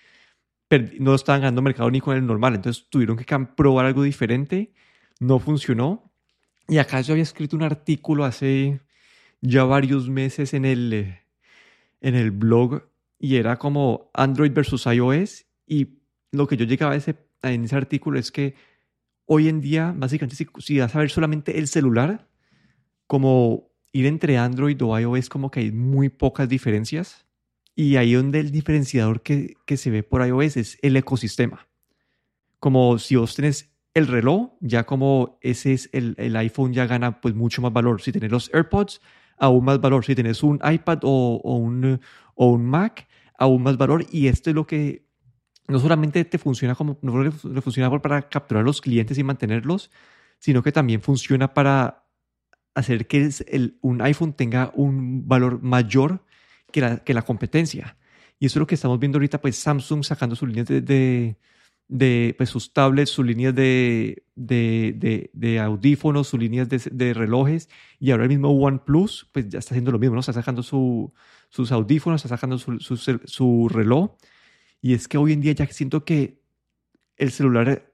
no 0.99 1.15
estaban 1.15 1.43
ganando 1.43 1.63
mercado 1.63 1.91
ni 1.91 2.01
con 2.01 2.17
el 2.17 2.27
normal, 2.27 2.57
entonces 2.57 2.87
tuvieron 2.91 3.17
que 3.17 3.25
probar 3.57 3.87
algo 3.87 4.03
diferente, 4.03 4.73
no 5.21 5.39
funcionó. 5.39 6.13
Y 6.69 6.79
acá 6.79 7.01
yo 7.01 7.15
había 7.15 7.23
escrito 7.23 7.57
un 7.57 7.63
artículo 7.63 8.25
hace 8.25 8.81
ya 9.41 9.65
varios 9.65 10.09
meses 10.09 10.55
en 10.55 10.65
el, 10.65 11.19
en 12.01 12.15
el 12.15 12.31
blog 12.31 12.90
y 13.21 13.37
era 13.37 13.59
como 13.59 14.11
Android 14.15 14.51
versus 14.53 14.87
iOS 14.87 15.45
y 15.67 16.01
lo 16.33 16.49
que 16.49 16.57
yo 16.57 16.65
llegaba 16.65 16.95
a 16.95 16.97
ese, 16.97 17.17
en 17.43 17.65
ese 17.65 17.77
artículo 17.77 18.19
es 18.19 18.33
que 18.33 18.55
hoy 19.27 19.49
en 19.49 19.61
día, 19.61 19.95
básicamente, 19.95 20.35
si, 20.35 20.47
si 20.59 20.81
vas 20.81 20.97
a 20.97 20.99
ver 20.99 21.11
solamente 21.11 21.59
el 21.59 21.69
celular, 21.69 22.27
como 23.07 23.71
ir 23.93 24.07
entre 24.07 24.39
Android 24.39 24.81
o 24.83 24.99
iOS, 24.99 25.29
como 25.29 25.51
que 25.51 25.61
hay 25.61 25.71
muy 25.71 26.09
pocas 26.09 26.49
diferencias. 26.49 27.27
Y 27.77 27.97
ahí 27.97 28.15
donde 28.15 28.41
el 28.41 28.51
diferenciador 28.51 29.23
que, 29.23 29.55
que 29.67 29.77
se 29.77 29.91
ve 29.91 30.03
por 30.03 30.27
iOS 30.27 30.57
es 30.57 30.79
el 30.83 30.97
ecosistema. 30.97 31.69
Como 32.59 32.99
si 32.99 33.17
vos 33.17 33.35
tenés 33.35 33.71
el 33.95 34.07
reloj, 34.07 34.53
ya 34.61 34.85
como 34.85 35.39
ese 35.41 35.73
es 35.73 35.91
el, 35.93 36.15
el, 36.19 36.37
iPhone 36.37 36.73
ya 36.73 36.87
gana 36.87 37.21
pues 37.21 37.35
mucho 37.35 37.63
más 37.63 37.73
valor. 37.73 38.01
Si 38.01 38.13
tienes 38.13 38.31
los 38.31 38.51
AirPods, 38.55 39.01
aún 39.41 39.65
más 39.65 39.81
valor. 39.81 40.05
Si 40.05 40.15
tienes 40.15 40.43
un 40.43 40.61
iPad 40.63 41.01
o, 41.03 41.41
o, 41.43 41.57
un, 41.57 42.01
o 42.35 42.47
un 42.47 42.67
Mac, 42.67 43.09
aún 43.39 43.63
más 43.63 43.77
valor. 43.77 44.07
Y 44.13 44.29
esto 44.29 44.51
es 44.51 44.57
lo 44.57 44.67
que 44.67 45.09
no 45.67 45.81
solamente 45.81 46.25
te 46.25 46.39
funciona 46.39 46.75
como, 46.75 46.99
no 47.03 47.23
le 47.23 47.31
funciona 47.33 47.91
para 48.01 48.29
capturar 48.29 48.65
los 48.65 48.81
clientes 48.81 49.19
y 49.19 49.25
mantenerlos, 49.25 49.91
sino 50.39 50.63
que 50.63 50.73
también 50.73 51.01
funciona 51.01 51.55
para 51.55 52.05
hacer 52.75 53.07
que 53.07 53.29
el, 53.49 53.79
un 53.81 54.03
iPhone 54.03 54.35
tenga 54.35 54.71
un 54.75 55.27
valor 55.27 55.63
mayor 55.63 56.25
que 56.73 56.81
la, 56.81 56.99
que 56.99 57.15
la 57.15 57.23
competencia. 57.23 57.97
Y 58.39 58.47
eso 58.47 58.59
es 58.59 58.61
lo 58.61 58.67
que 58.67 58.75
estamos 58.75 58.99
viendo 58.99 59.19
ahorita, 59.19 59.41
pues 59.41 59.57
Samsung 59.57 60.05
sacando 60.05 60.37
sus 60.37 60.49
líneas 60.49 60.67
de 60.67 60.81
de 60.81 61.37
pues, 61.91 62.49
sus 62.49 62.73
tablets, 62.73 63.11
sus 63.11 63.27
líneas 63.27 63.55
de, 63.55 64.23
de, 64.37 65.31
de, 65.33 65.59
audífonos, 65.59 66.29
sus 66.29 66.39
líneas 66.39 66.69
de, 66.69 67.15
relojes, 67.15 67.69
y 67.99 68.13
ahora 68.13 68.25
el 68.25 68.29
mismo 68.29 68.51
OnePlus, 68.51 69.29
pues 69.33 69.49
ya 69.49 69.59
está 69.59 69.75
haciendo 69.75 69.91
lo 69.91 69.99
mismo, 69.99 70.15
¿no? 70.15 70.21
Está 70.21 70.33
sacando 70.33 70.63
su, 70.63 71.13
sus 71.49 71.73
audífonos, 71.73 72.25
está 72.25 72.37
sacando 72.37 72.59
su, 72.59 72.79
su, 72.79 73.69
reloj, 73.69 74.13
y 74.81 74.95
es 74.95 75.09
que 75.09 75.19
hoy 75.19 75.33
en 75.33 75.41
día 75.41 75.53
ya 75.53 75.67
siento 75.67 76.05
que 76.05 76.41
el 77.17 77.33
celular, 77.33 77.93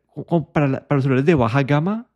para, 0.52 0.86
para 0.86 0.96
los 0.96 1.04
celulares 1.04 1.26
de 1.26 1.34
baja 1.34 1.62
gama, 1.62 2.10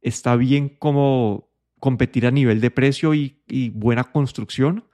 está 0.00 0.36
bien 0.36 0.68
como 0.68 1.50
competir 1.80 2.26
a 2.26 2.30
nivel 2.30 2.60
de 2.60 2.70
precio 2.70 3.12
y, 3.12 3.42
y 3.48 3.70
buena 3.70 4.04
construcción, 4.04 4.84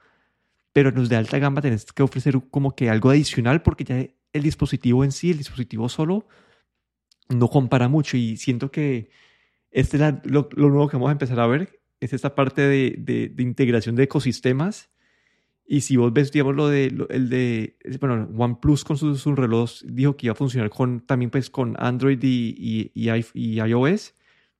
pero 0.73 0.89
los 0.91 1.07
de 1.07 1.17
alta 1.17 1.37
gama 1.37 1.61
tenés 1.61 1.85
que 1.85 2.03
ofrecer 2.03 2.41
como 2.49 2.75
que 2.75 2.89
algo 2.89 3.09
adicional 3.11 3.61
porque 3.61 3.83
ya 3.83 4.05
el 4.33 4.43
dispositivo 4.43 5.03
en 5.03 5.11
sí, 5.11 5.31
el 5.31 5.37
dispositivo 5.37 5.89
solo, 5.89 6.27
no 7.29 7.47
compara 7.47 7.87
mucho 7.87 8.17
y 8.17 8.37
siento 8.37 8.71
que 8.71 9.09
este 9.71 9.97
es 9.97 10.13
lo, 10.25 10.49
nuevo 10.55 10.87
que 10.87 10.97
vamos 10.97 11.09
a 11.09 11.13
empezar 11.13 11.39
a 11.39 11.47
ver, 11.47 11.81
es 11.99 12.13
esta 12.13 12.35
parte 12.35 12.61
de, 12.61 12.95
de, 12.97 13.43
integración 13.43 13.95
de 13.95 14.03
ecosistemas. 14.03 14.89
Y 15.65 15.81
si 15.81 15.95
vos 15.95 16.11
ves, 16.11 16.31
digamos, 16.31 16.55
lo 16.55 16.67
de, 16.67 16.87
el 17.09 17.29
de, 17.29 17.77
bueno, 18.01 18.27
OnePlus 18.35 18.83
con 18.83 18.97
sus, 18.97 19.21
sus 19.21 19.35
relojes 19.37 19.85
dijo 19.87 20.17
que 20.17 20.27
iba 20.27 20.33
a 20.33 20.35
funcionar 20.35 20.69
con, 20.69 20.99
también 21.01 21.31
pues 21.31 21.49
con 21.49 21.75
Android 21.79 22.19
y, 22.21 22.91
y, 22.93 23.09
y, 23.33 23.61
iOS. 23.61 24.13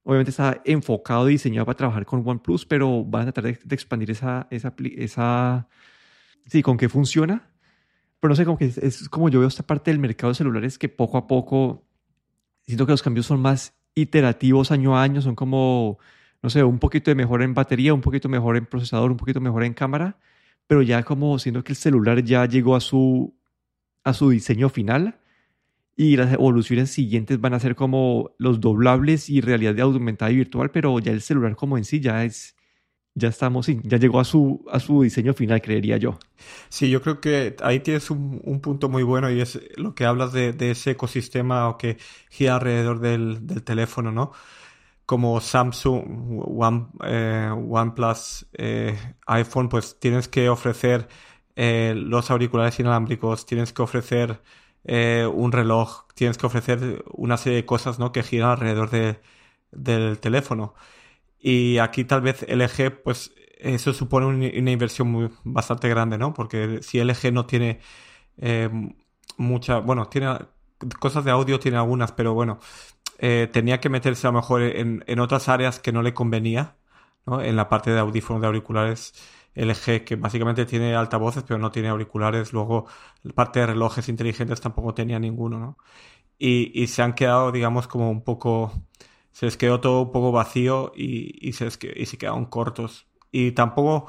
Obviamente 0.03 0.29
está 0.29 0.61
enfocado 0.63 1.27
y 1.29 1.33
diseñado 1.33 1.65
para 1.65 1.77
trabajar 1.77 2.05
con 2.05 2.25
OnePlus, 2.25 2.65
pero 2.65 3.03
van 3.03 3.27
a 3.27 3.31
tratar 3.33 3.51
de, 3.51 3.59
de 3.61 3.75
expandir 3.75 4.11
esa, 4.11 4.47
esa, 4.49 4.73
esa, 4.95 5.67
sí, 6.45 6.61
con 6.61 6.77
qué 6.77 6.87
funciona 6.87 7.51
pero 8.21 8.29
no 8.29 8.35
sé, 8.35 8.45
como 8.45 8.57
que 8.57 8.65
es, 8.65 9.09
como 9.09 9.29
yo 9.29 9.39
veo 9.39 9.49
esta 9.49 9.63
parte 9.63 9.91
del 9.91 9.99
mercado 9.99 10.31
de 10.31 10.35
celulares 10.35 10.77
que 10.77 10.87
poco 10.89 11.17
a 11.17 11.27
poco 11.27 11.83
siento 12.61 12.85
que 12.85 12.93
los 12.93 13.01
cambios 13.01 13.25
son 13.25 13.41
más 13.41 13.75
iterativos 13.95 14.71
año 14.71 14.95
a 14.95 15.03
año, 15.03 15.21
son 15.21 15.35
como, 15.35 15.97
no 16.43 16.49
sé, 16.49 16.63
un 16.63 16.79
poquito 16.79 17.11
de 17.11 17.15
mejora 17.15 17.43
en 17.43 17.55
batería, 17.55 17.93
un 17.93 18.01
poquito 18.01 18.29
mejor 18.29 18.57
en 18.57 18.67
procesador, 18.67 19.11
un 19.11 19.17
poquito 19.17 19.41
mejor 19.41 19.63
en 19.63 19.73
cámara, 19.73 20.19
pero 20.67 20.83
ya 20.83 21.03
como 21.03 21.39
siento 21.39 21.63
que 21.63 21.73
el 21.73 21.77
celular 21.77 22.23
ya 22.23 22.45
llegó 22.45 22.75
a 22.75 22.79
su, 22.79 23.35
a 24.03 24.13
su 24.13 24.29
diseño 24.29 24.69
final 24.69 25.19
y 25.95 26.15
las 26.15 26.31
evoluciones 26.31 26.91
siguientes 26.91 27.41
van 27.41 27.55
a 27.55 27.59
ser 27.59 27.75
como 27.75 28.31
los 28.37 28.61
doblables 28.61 29.29
y 29.29 29.41
realidad 29.41 29.79
aumentada 29.79 30.31
y 30.31 30.37
virtual, 30.37 30.69
pero 30.71 30.99
ya 30.99 31.11
el 31.11 31.21
celular 31.21 31.55
como 31.55 31.77
en 31.77 31.85
sí 31.85 31.99
ya 31.99 32.23
es 32.23 32.55
ya 33.15 33.29
estamos, 33.29 33.65
sí, 33.65 33.79
ya 33.83 33.97
llegó 33.97 34.19
a 34.19 34.25
su, 34.25 34.65
a 34.71 34.79
su 34.79 35.01
diseño 35.03 35.33
final, 35.33 35.61
creería 35.61 35.97
yo. 35.97 36.19
Sí, 36.69 36.89
yo 36.89 37.01
creo 37.01 37.19
que 37.21 37.55
ahí 37.61 37.79
tienes 37.81 38.09
un, 38.11 38.41
un 38.43 38.61
punto 38.61 38.89
muy 38.89 39.03
bueno 39.03 39.29
y 39.29 39.41
es 39.41 39.59
lo 39.77 39.93
que 39.95 40.05
hablas 40.05 40.33
de, 40.33 40.53
de 40.53 40.71
ese 40.71 40.91
ecosistema 40.91 41.75
que 41.77 41.97
gira 42.29 42.55
alrededor 42.55 42.99
del, 42.99 43.45
del 43.47 43.63
teléfono, 43.63 44.11
¿no? 44.11 44.31
Como 45.05 45.41
Samsung, 45.41 46.41
One, 46.45 46.87
eh, 47.05 47.49
OnePlus, 47.51 48.47
eh, 48.53 48.97
iPhone, 49.27 49.69
pues 49.69 49.99
tienes 49.99 50.27
que 50.29 50.49
ofrecer 50.49 51.09
eh, 51.55 51.93
los 51.97 52.31
auriculares 52.31 52.79
inalámbricos, 52.79 53.45
tienes 53.45 53.73
que 53.73 53.81
ofrecer 53.83 54.41
eh, 54.85 55.27
un 55.33 55.51
reloj, 55.51 56.07
tienes 56.15 56.37
que 56.37 56.47
ofrecer 56.47 57.03
una 57.13 57.37
serie 57.37 57.57
de 57.59 57.65
cosas 57.65 57.99
¿no? 57.99 58.11
que 58.13 58.23
giran 58.23 58.51
alrededor 58.51 58.89
de, 58.91 59.19
del 59.71 60.19
teléfono. 60.19 60.75
Y 61.41 61.79
aquí 61.79 62.05
tal 62.05 62.21
vez 62.21 62.45
LG, 62.47 63.01
pues 63.03 63.33
eso 63.57 63.93
supone 63.93 64.25
una 64.27 64.71
inversión 64.71 65.09
muy, 65.09 65.29
bastante 65.43 65.89
grande, 65.89 66.17
¿no? 66.17 66.33
Porque 66.33 66.79
si 66.81 66.99
LG 66.99 67.31
no 67.33 67.45
tiene 67.45 67.79
eh, 68.37 68.69
mucha, 69.37 69.79
bueno, 69.79 70.07
tiene 70.07 70.37
cosas 70.99 71.25
de 71.25 71.31
audio, 71.31 71.59
tiene 71.59 71.77
algunas, 71.77 72.11
pero 72.11 72.33
bueno, 72.33 72.59
eh, 73.19 73.49
tenía 73.51 73.79
que 73.79 73.89
meterse 73.89 74.27
a 74.27 74.31
lo 74.31 74.37
mejor 74.37 74.63
en, 74.63 75.03
en, 75.07 75.19
otras 75.19 75.49
áreas 75.49 75.79
que 75.79 75.91
no 75.91 76.01
le 76.01 76.13
convenía, 76.13 76.77
¿no? 77.25 77.41
En 77.41 77.55
la 77.55 77.69
parte 77.69 77.91
de 77.91 77.99
audífonos, 77.99 78.41
de 78.41 78.47
auriculares 78.47 79.13
LG, 79.55 80.05
que 80.05 80.15
básicamente 80.15 80.65
tiene 80.65 80.95
altavoces, 80.95 81.43
pero 81.43 81.59
no 81.59 81.71
tiene 81.71 81.89
auriculares. 81.89 82.53
Luego, 82.53 82.87
la 83.23 83.33
parte 83.33 83.59
de 83.59 83.67
relojes 83.67 84.09
inteligentes 84.09 84.61
tampoco 84.61 84.93
tenía 84.93 85.19
ninguno, 85.19 85.59
¿no? 85.59 85.77
Y, 86.37 86.71
y 86.81 86.87
se 86.87 87.03
han 87.03 87.13
quedado, 87.13 87.51
digamos, 87.51 87.87
como 87.87 88.09
un 88.11 88.23
poco... 88.23 88.73
Se 89.31 89.45
les 89.45 89.57
quedó 89.57 89.79
todo 89.79 90.01
un 90.01 90.11
poco 90.11 90.31
vacío 90.31 90.91
y, 90.95 91.47
y 91.47 91.53
se, 91.53 91.69
y 91.95 92.05
se 92.05 92.17
quedaron 92.17 92.45
cortos. 92.45 93.07
Y 93.31 93.51
tampoco 93.51 94.07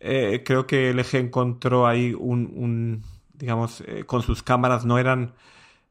eh, 0.00 0.42
creo 0.44 0.66
que 0.66 0.90
LG 0.90 1.16
encontró 1.16 1.86
ahí 1.86 2.14
un, 2.14 3.02
digamos, 3.34 3.82
eh, 3.82 4.04
con 4.04 4.22
sus 4.22 4.42
cámaras 4.42 4.84
no 4.84 4.98
eran 4.98 5.34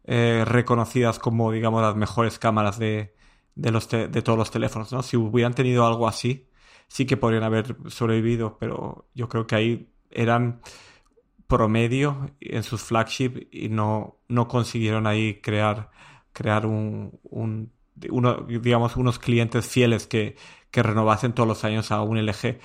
eh, 0.05 0.43
reconocidas 0.45 1.19
como, 1.19 1.51
digamos, 1.51 1.81
las 1.81 1.95
mejores 1.95 2.39
cámaras 2.39 2.79
de, 2.79 3.15
de, 3.55 3.71
los 3.71 3.89
de 3.89 4.21
todos 4.21 4.37
los 4.37 4.51
teléfonos, 4.51 4.91
¿no? 4.93 5.03
Si 5.03 5.17
hubieran 5.17 5.53
tenido 5.53 5.85
algo 5.85 6.07
así, 6.07 6.49
sí 6.87 7.05
que 7.05 7.17
podrían 7.17 7.43
haber 7.43 7.77
sobrevivido, 7.89 8.57
pero 8.59 9.07
yo 9.15 9.29
creo 9.29 9.47
que 9.47 9.55
ahí 9.55 9.89
eran 10.11 10.61
promedio 11.47 12.31
en 12.41 12.63
sus 12.63 12.83
flagship 12.83 13.47
y 13.51 13.69
no, 13.69 14.17
no 14.27 14.47
consiguieron 14.47 15.07
ahí 15.07 15.41
crear, 15.41 15.91
crear 16.33 16.65
un 16.65 17.71
uno, 18.09 18.45
digamos, 18.47 18.95
unos 18.95 19.19
clientes 19.19 19.65
fieles 19.67 20.07
que, 20.07 20.35
que 20.71 20.83
renovasen 20.83 21.33
todos 21.33 21.47
los 21.47 21.63
años 21.63 21.91
a 21.91 22.01
un 22.01 22.17
LG, 22.17 22.59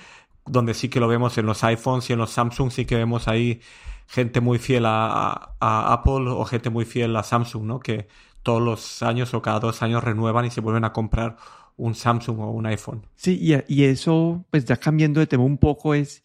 donde 0.45 0.73
sí 0.73 0.89
que 0.89 0.99
lo 0.99 1.07
vemos 1.07 1.37
en 1.37 1.45
los 1.45 1.63
iPhones 1.63 2.09
y 2.09 2.13
en 2.13 2.19
los 2.19 2.31
Samsung, 2.31 2.71
sí 2.71 2.85
que 2.85 2.95
vemos 2.95 3.27
ahí 3.27 3.61
gente 4.07 4.41
muy 4.41 4.59
fiel 4.59 4.85
a, 4.85 5.55
Apple 5.59 6.29
o 6.29 6.43
gente 6.45 6.69
muy 6.69 6.85
fiel 6.85 7.15
a 7.15 7.23
Samsung, 7.23 7.63
¿no? 7.63 7.79
Que 7.79 8.07
todos 8.43 8.61
los 8.61 9.03
años 9.03 9.33
o 9.33 9.41
cada 9.41 9.59
dos 9.59 9.81
años 9.81 10.03
renuevan 10.03 10.45
y 10.45 10.51
se 10.51 10.61
vuelven 10.61 10.83
a 10.83 10.91
comprar 10.91 11.37
un 11.77 11.95
Samsung 11.95 12.39
o 12.39 12.51
un 12.51 12.65
iPhone. 12.65 13.05
Sí, 13.15 13.39
y, 13.39 13.55
y 13.73 13.85
eso, 13.85 14.43
pues 14.49 14.65
ya 14.65 14.77
cambiando 14.77 15.19
de 15.19 15.27
tema 15.27 15.43
un 15.43 15.57
poco, 15.57 15.93
es 15.93 16.23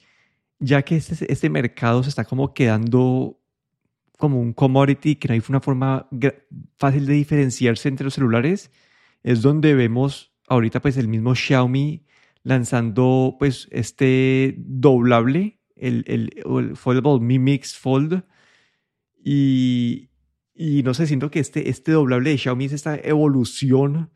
ya 0.59 0.83
que 0.83 0.97
este, 0.97 1.31
este 1.33 1.51
mercado 1.51 2.03
se 2.03 2.09
está 2.09 2.25
como 2.25 2.55
quedando 2.55 3.39
como 4.17 4.41
un 4.41 4.53
commodity, 4.53 5.17
que 5.17 5.29
no 5.29 5.35
hay 5.35 5.43
una 5.49 5.61
forma 5.61 6.09
fácil 6.79 7.07
de 7.07 7.13
diferenciarse 7.13 7.89
entre 7.89 8.05
los 8.05 8.15
celulares, 8.15 8.71
es 9.27 9.43
donde 9.43 9.75
vemos 9.75 10.33
ahorita 10.47 10.81
pues 10.81 10.97
el 10.97 11.09
mismo 11.09 11.35
Xiaomi 11.35 12.07
lanzando 12.45 13.35
pues 13.41 13.67
este 13.73 14.55
doblable, 14.57 15.59
el, 15.75 16.05
el, 16.07 16.31
el 16.37 16.77
Foldable 16.77 17.19
Mi 17.19 17.41
Mix 17.41 17.77
Fold, 17.77 18.23
y, 19.25 20.11
y 20.55 20.85
no 20.85 20.95
sé, 20.95 21.09
siento 21.09 21.29
que 21.33 21.41
este, 21.41 21.69
este 21.69 21.91
doblable 21.91 22.31
de 22.31 22.39
Xiaomi 22.39 22.67
es 22.67 22.73
esta 22.73 22.95
evolución 22.95 24.13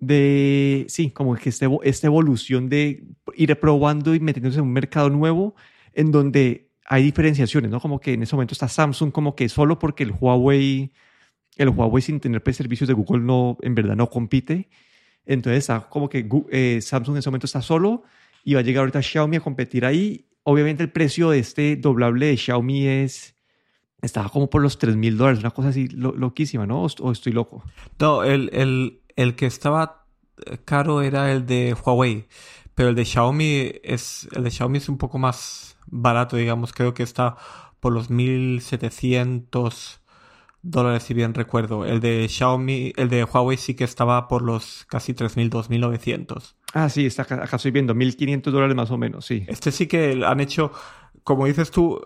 de, 0.00 0.84
sí, 0.88 1.12
como 1.12 1.36
que 1.36 1.50
este, 1.50 1.68
esta 1.84 2.08
evolución 2.08 2.68
de 2.68 3.04
ir 3.36 3.60
probando 3.60 4.16
y 4.16 4.20
metiéndose 4.20 4.58
en 4.58 4.64
un 4.64 4.72
mercado 4.72 5.10
nuevo 5.10 5.54
en 5.92 6.10
donde 6.10 6.72
hay 6.86 7.04
diferenciaciones, 7.04 7.70
¿no? 7.70 7.78
Como 7.78 8.00
que 8.00 8.14
en 8.14 8.24
ese 8.24 8.34
momento 8.34 8.54
está 8.54 8.66
Samsung 8.66 9.12
como 9.12 9.36
que 9.36 9.48
solo 9.48 9.78
porque 9.78 10.02
el 10.02 10.10
Huawei, 10.10 10.92
el 11.56 11.68
Huawei 11.68 12.02
sin 12.02 12.20
tener 12.20 12.42
pues, 12.42 12.56
servicios 12.56 12.88
de 12.88 12.94
Google 12.94 13.22
no, 13.22 13.58
en 13.62 13.74
verdad 13.74 13.96
no 13.96 14.08
compite. 14.08 14.68
Entonces 15.26 15.58
está 15.58 15.88
como 15.88 16.08
que 16.08 16.26
eh, 16.50 16.80
Samsung 16.80 17.16
en 17.16 17.18
ese 17.18 17.28
momento 17.30 17.46
está 17.46 17.62
solo 17.62 18.02
y 18.44 18.54
va 18.54 18.60
a 18.60 18.62
llegar 18.62 18.80
ahorita 18.80 19.02
Xiaomi 19.02 19.36
a 19.36 19.40
competir 19.40 19.84
ahí. 19.84 20.26
Obviamente 20.42 20.82
el 20.82 20.90
precio 20.90 21.30
de 21.30 21.38
este 21.38 21.76
doblable 21.76 22.26
de 22.26 22.36
Xiaomi 22.36 22.86
es, 22.86 23.36
estaba 24.00 24.28
como 24.30 24.48
por 24.48 24.62
los 24.62 24.78
3 24.78 24.96
mil 24.96 25.16
dólares, 25.16 25.40
una 25.40 25.50
cosa 25.50 25.68
así 25.68 25.88
loquísima, 25.88 26.66
¿no? 26.66 26.82
¿O, 26.82 27.12
estoy 27.12 27.32
loco? 27.32 27.62
No, 27.98 28.24
el, 28.24 28.50
el, 28.52 29.02
el 29.16 29.36
que 29.36 29.46
estaba 29.46 30.06
eh, 30.46 30.58
caro 30.64 31.02
era 31.02 31.30
el 31.30 31.46
de 31.46 31.74
Huawei, 31.74 32.26
pero 32.74 32.88
el 32.88 32.94
de 32.94 33.04
Xiaomi 33.04 33.72
es 33.82 34.28
el 34.32 34.44
de 34.44 34.50
Xiaomi 34.50 34.78
es 34.78 34.88
un 34.88 34.96
poco 34.96 35.18
más 35.18 35.76
barato, 35.86 36.36
digamos, 36.36 36.72
creo 36.72 36.94
que 36.94 37.02
está 37.02 37.36
por 37.80 37.92
los 37.92 38.10
1700 38.10 39.99
dólares 40.62 41.02
si 41.04 41.14
bien 41.14 41.34
recuerdo. 41.34 41.84
El 41.84 42.00
de 42.00 42.28
Xiaomi, 42.28 42.92
el 42.96 43.08
de 43.08 43.24
Huawei 43.24 43.56
sí 43.56 43.74
que 43.74 43.84
estaba 43.84 44.28
por 44.28 44.42
los 44.42 44.86
casi 44.88 45.14
3000, 45.14 45.50
2900. 45.50 46.56
Ah, 46.74 46.88
sí, 46.88 47.06
está 47.06 47.22
acá, 47.22 47.48
estoy 47.56 47.70
viendo 47.70 47.94
1500 47.94 48.52
dólares 48.52 48.76
más 48.76 48.90
o 48.90 48.98
menos, 48.98 49.24
sí. 49.24 49.44
Este 49.48 49.72
sí 49.72 49.86
que 49.86 50.22
han 50.24 50.40
hecho, 50.40 50.72
como 51.24 51.46
dices 51.46 51.70
tú, 51.70 52.00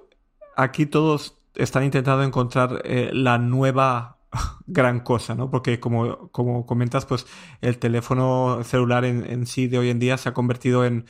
aquí 0.56 0.86
todos 0.86 1.38
están 1.54 1.84
intentando 1.84 2.22
encontrar 2.22 2.82
eh, 2.84 3.10
la 3.12 3.38
nueva 3.38 4.18
gran 4.66 5.00
cosa, 5.00 5.34
¿no? 5.34 5.50
Porque 5.50 5.80
como, 5.80 6.30
como 6.30 6.66
comentas, 6.66 7.06
pues 7.06 7.26
el 7.60 7.78
teléfono 7.78 8.62
celular 8.64 9.04
en, 9.04 9.46
sí 9.46 9.66
de 9.66 9.78
hoy 9.78 9.90
en 9.90 9.98
día 9.98 10.16
se 10.16 10.28
ha 10.28 10.34
convertido 10.34 10.84
en, 10.84 11.06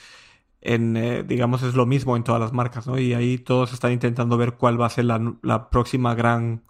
en 0.61 0.97
eh, 0.97 1.23
digamos, 1.23 1.63
es 1.63 1.75
lo 1.75 1.87
mismo 1.87 2.17
en 2.17 2.25
todas 2.25 2.41
las 2.41 2.53
marcas, 2.53 2.87
¿no? 2.87 2.99
Y 2.99 3.15
ahí 3.15 3.39
todos 3.39 3.73
están 3.73 3.93
intentando 3.93 4.37
ver 4.37 4.55
cuál 4.55 4.81
va 4.81 4.87
a 4.87 4.91
ser 4.91 5.05
la, 5.07 5.37
la 5.43 5.71
próxima 5.71 6.15
gran, 6.15 6.63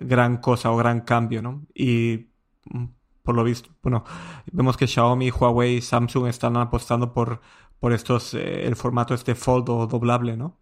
gran 0.00 0.38
cosa 0.38 0.70
o 0.70 0.76
gran 0.76 1.02
cambio, 1.02 1.42
¿no? 1.42 1.66
Y 1.74 2.28
mm, 2.64 2.84
por 3.22 3.34
lo 3.36 3.44
visto, 3.44 3.70
bueno, 3.82 4.04
vemos 4.52 4.76
que 4.76 4.86
Xiaomi, 4.86 5.30
Huawei, 5.30 5.80
Samsung 5.80 6.26
están 6.28 6.56
apostando 6.56 7.12
por, 7.14 7.40
por 7.80 7.92
estos, 7.92 8.34
eh, 8.34 8.66
el 8.66 8.76
formato 8.76 9.14
este 9.14 9.34
fold 9.34 9.68
o 9.70 9.86
doblable, 9.86 10.36
¿no? 10.36 10.58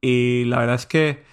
Y 0.00 0.44
la 0.46 0.58
verdad 0.60 0.76
es 0.76 0.86
que 0.86 1.24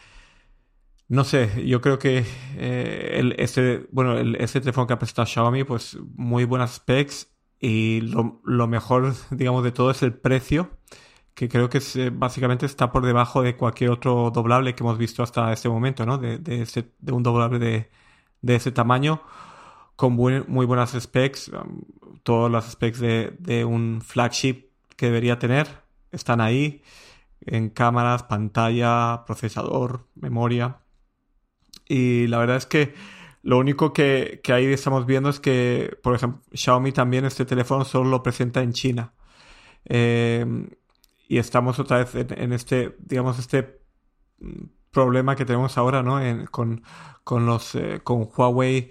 no 1.10 1.24
sé, 1.24 1.66
yo 1.66 1.82
creo 1.82 1.98
que 1.98 2.24
eh, 2.56 3.16
el, 3.16 3.36
este, 3.40 3.88
bueno, 3.92 4.18
este 4.38 4.62
teléfono 4.62 4.86
que 4.88 4.94
ha 4.94 5.00
presentado 5.00 5.26
Xiaomi, 5.26 5.64
pues 5.64 5.98
muy 6.16 6.46
buenas 6.46 6.76
specs 6.76 7.34
y 7.60 8.02
lo, 8.02 8.42
lo, 8.46 8.68
mejor, 8.68 9.16
digamos, 9.32 9.64
de 9.64 9.72
todo 9.72 9.92
es 9.92 10.04
el 10.04 10.14
precio, 10.14 10.70
que 11.34 11.48
creo 11.50 11.70
que 11.70 11.80
eh, 11.96 12.10
básicamente 12.12 12.66
está 12.66 12.92
por 12.92 13.06
debajo 13.06 13.42
de 13.42 13.56
cualquier 13.56 13.92
otro 13.92 14.32
doblable 14.32 14.76
que 14.76 14.84
hemos 14.84 14.98
visto 14.98 15.24
hasta 15.24 15.54
este 15.54 15.70
momento, 15.70 16.06
¿no? 16.06 16.18
De, 16.18 16.38
de, 16.38 17.12
un 17.12 17.24
doblable 17.24 17.60
de, 17.60 18.56
ese 18.56 18.72
tamaño, 18.72 19.22
con 19.96 20.14
muy 20.14 20.66
buenas 20.66 20.92
specs, 20.92 21.50
um, 21.50 21.82
todas 22.24 22.52
las 22.52 22.72
specs 22.72 23.00
de, 23.00 23.66
un 23.66 24.02
flagship 24.02 24.70
que 24.96 25.08
debería 25.08 25.40
tener 25.40 25.68
están 26.12 26.42
ahí, 26.42 26.82
en 27.42 27.70
cámaras, 27.70 28.24
pantalla, 28.24 29.24
procesador, 29.26 30.08
memoria. 30.16 30.80
Y 31.88 32.28
la 32.28 32.40
verdad 32.40 32.58
es 32.58 32.66
que 32.66 32.94
lo 33.44 33.58
único 33.58 33.94
que, 33.94 34.42
que, 34.44 34.54
ahí 34.54 34.66
estamos 34.66 35.06
viendo 35.06 35.30
es 35.30 35.40
que, 35.40 35.98
por 36.04 36.16
ejemplo, 36.16 36.42
Xiaomi 36.54 36.92
también 36.92 37.26
este 37.26 37.46
teléfono 37.46 37.86
solo 37.86 38.10
lo 38.10 38.24
presenta 38.24 38.62
en 38.62 38.74
China. 38.74 39.14
Eh, 39.86 40.46
y 41.30 41.38
estamos 41.38 41.78
otra 41.80 42.00
vez 42.00 42.16
en, 42.16 42.52
este, 42.54 42.98
digamos, 43.00 43.38
este 43.38 43.80
problema 44.92 45.36
que 45.36 45.46
tenemos 45.46 45.78
ahora, 45.78 46.02
¿no? 46.02 46.20
con, 46.50 46.82
con 47.24 47.46
los, 47.46 47.76
eh, 47.76 48.02
con 48.04 48.28
Huawei. 48.36 48.90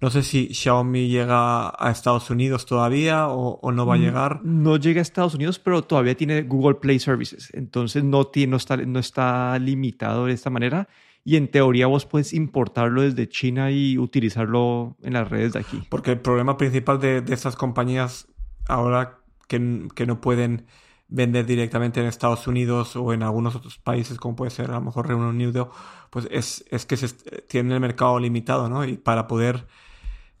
No 0.00 0.10
sé 0.10 0.22
si 0.22 0.52
Xiaomi 0.52 1.08
llega 1.08 1.70
a 1.70 1.90
Estados 1.90 2.28
Unidos 2.28 2.66
todavía 2.66 3.28
o, 3.28 3.58
o, 3.60 3.72
no 3.72 3.86
va 3.86 3.94
a 3.94 3.98
mm, 3.98 4.00
llegar. 4.00 4.44
No 4.44 4.76
llega 4.76 5.00
a 5.00 5.02
Estados 5.02 5.34
Unidos, 5.34 5.58
pero 5.58 5.82
todavía 5.82 6.14
tiene 6.14 6.42
Google 6.42 6.74
Play 6.74 6.98
Services. 6.98 7.48
Entonces 7.54 8.04
no, 8.04 8.26
tiene, 8.26 8.50
no, 8.50 8.56
está, 8.58 8.76
no 8.76 8.98
está 8.98 9.58
limitado 9.58 10.26
de 10.26 10.34
esta 10.34 10.50
manera 10.50 10.88
y 11.24 11.36
en 11.36 11.48
teoría 11.48 11.86
vos 11.86 12.04
puedes 12.04 12.34
importarlo 12.34 13.00
desde 13.00 13.30
China 13.30 13.70
y 13.70 13.96
utilizarlo 13.96 14.96
en 15.02 15.14
las 15.14 15.28
redes 15.30 15.54
de 15.54 15.60
aquí. 15.60 15.82
Porque 15.88 16.12
el 16.12 16.20
problema 16.20 16.58
principal 16.58 17.00
de, 17.00 17.22
de 17.22 17.34
estas 17.34 17.56
compañías 17.56 18.28
ahora 18.68 19.20
que, 19.48 19.88
que, 19.94 20.06
no 20.06 20.20
pueden 20.20 20.66
vender 21.08 21.46
directamente 21.46 22.00
en 22.00 22.06
Estados 22.06 22.46
Unidos 22.46 22.94
o 22.96 23.12
en 23.12 23.22
algunos 23.22 23.56
otros 23.56 23.78
países, 23.78 24.18
como 24.18 24.36
puede 24.36 24.50
ser 24.50 24.70
a 24.70 24.74
lo 24.74 24.82
mejor 24.82 25.08
Reino 25.08 25.28
Unido, 25.28 25.70
pues 26.10 26.28
es, 26.30 26.64
es 26.70 26.86
que 26.86 26.96
se, 26.96 27.08
tienen 27.48 27.72
el 27.72 27.80
mercado 27.80 28.18
limitado, 28.18 28.68
¿no? 28.68 28.84
Y 28.84 28.96
para 28.96 29.26
poder 29.26 29.66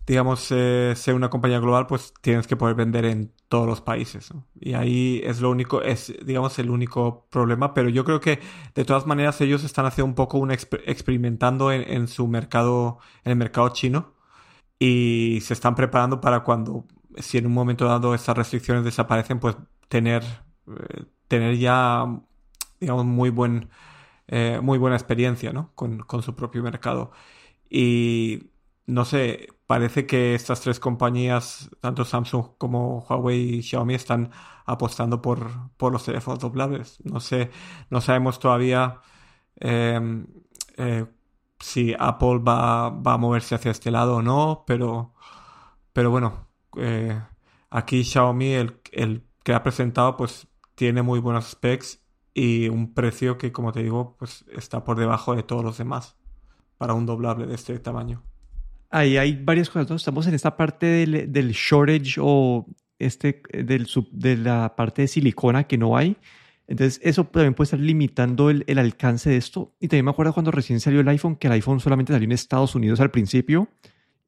digamos, 0.08 0.50
eh, 0.52 0.94
ser 0.96 1.14
una 1.14 1.28
compañía 1.28 1.58
global, 1.58 1.86
pues 1.86 2.14
tienes 2.22 2.46
que 2.46 2.56
poder 2.56 2.74
vender 2.74 3.04
en 3.04 3.30
todos 3.48 3.66
los 3.66 3.82
países. 3.82 4.30
Y 4.58 4.72
ahí 4.72 5.20
es 5.22 5.40
lo 5.42 5.50
único, 5.50 5.82
es, 5.82 6.14
digamos, 6.24 6.58
el 6.58 6.70
único 6.70 7.26
problema. 7.30 7.74
Pero 7.74 7.90
yo 7.90 8.04
creo 8.06 8.18
que 8.18 8.40
de 8.74 8.84
todas 8.86 9.06
maneras 9.06 9.38
ellos 9.42 9.64
están 9.64 9.84
haciendo 9.84 10.08
un 10.08 10.14
poco 10.14 10.38
un 10.38 10.50
experimentando 10.50 11.70
en, 11.72 12.08
su 12.08 12.26
mercado, 12.26 12.98
en 13.22 13.32
el 13.32 13.36
mercado 13.36 13.68
chino. 13.68 14.14
Y 14.78 15.40
se 15.42 15.52
están 15.52 15.74
preparando 15.74 16.22
para 16.22 16.42
cuando, 16.42 16.86
si 17.18 17.36
en 17.36 17.46
un 17.46 17.52
momento 17.52 17.84
dado 17.84 18.14
estas 18.14 18.36
restricciones 18.36 18.84
desaparecen, 18.84 19.40
pues 19.40 19.56
tener, 19.88 20.24
tener 21.28 21.56
ya, 21.56 22.06
digamos, 22.80 23.04
muy 23.04 23.30
buen 23.30 23.68
eh, 24.28 24.60
muy 24.62 24.78
buena 24.78 24.96
experiencia 24.96 25.52
¿no? 25.52 25.72
con, 25.74 26.00
con 26.00 26.22
su 26.22 26.36
propio 26.36 26.62
mercado. 26.62 27.12
Y 27.70 28.50
no 28.86 29.04
sé, 29.04 29.48
parece 29.66 30.06
que 30.06 30.34
estas 30.34 30.60
tres 30.60 30.80
compañías, 30.80 31.70
tanto 31.80 32.04
Samsung 32.04 32.56
como 32.58 33.00
Huawei 33.08 33.56
y 33.56 33.62
Xiaomi, 33.62 33.94
están 33.94 34.30
apostando 34.66 35.22
por, 35.22 35.70
por 35.78 35.92
los 35.92 36.04
teléfonos 36.04 36.40
doblables. 36.40 36.98
No 37.04 37.20
sé, 37.20 37.50
no 37.90 38.00
sabemos 38.00 38.38
todavía 38.38 39.00
em, 39.56 40.26
eh, 40.76 41.06
si 41.60 41.94
Apple 41.98 42.38
va, 42.38 42.90
va, 42.90 43.14
a 43.14 43.18
moverse 43.18 43.54
hacia 43.54 43.70
este 43.72 43.90
lado 43.90 44.16
o 44.16 44.22
no, 44.22 44.64
pero, 44.66 45.14
pero 45.92 46.10
bueno, 46.10 46.48
eh, 46.76 47.20
aquí 47.70 48.04
Xiaomi, 48.04 48.52
el, 48.54 48.80
el 48.92 49.24
que 49.42 49.54
ha 49.54 49.62
presentado, 49.62 50.16
pues 50.16 50.48
tiene 50.78 51.02
muy 51.02 51.18
buenos 51.18 51.50
specs 51.50 52.00
y 52.32 52.68
un 52.68 52.94
precio 52.94 53.36
que, 53.36 53.50
como 53.50 53.72
te 53.72 53.82
digo, 53.82 54.14
pues 54.16 54.44
está 54.56 54.84
por 54.84 54.96
debajo 54.96 55.34
de 55.34 55.42
todos 55.42 55.64
los 55.64 55.76
demás 55.76 56.16
para 56.78 56.94
un 56.94 57.04
doblable 57.04 57.48
de 57.48 57.56
este 57.56 57.76
tamaño. 57.80 58.22
Ahí 58.88 59.16
hay 59.16 59.42
varias 59.42 59.68
cosas. 59.68 59.90
Estamos 59.90 60.28
en 60.28 60.34
esta 60.34 60.56
parte 60.56 60.86
del, 60.86 61.50
shortage 61.50 62.20
o 62.20 62.64
este 63.00 63.42
del, 63.52 63.88
de 64.12 64.36
la 64.36 64.76
parte 64.76 65.02
de 65.02 65.08
silicona 65.08 65.64
que 65.64 65.76
no 65.76 65.96
hay. 65.96 66.16
Entonces, 66.68 67.00
eso 67.02 67.24
también 67.24 67.54
puede 67.54 67.64
estar 67.64 67.80
limitando 67.80 68.48
el, 68.48 68.78
alcance 68.78 69.30
de 69.30 69.36
esto. 69.36 69.74
Y 69.80 69.88
también 69.88 70.04
me 70.04 70.12
acuerdo 70.12 70.32
cuando 70.32 70.52
recién 70.52 70.78
salió 70.78 71.00
el 71.00 71.08
iPhone, 71.08 71.34
que 71.34 71.48
el 71.48 71.54
iPhone 71.54 71.80
solamente 71.80 72.12
salió 72.12 72.26
en 72.26 72.32
Estados 72.32 72.76
Unidos 72.76 73.00
al 73.00 73.10
principio. 73.10 73.68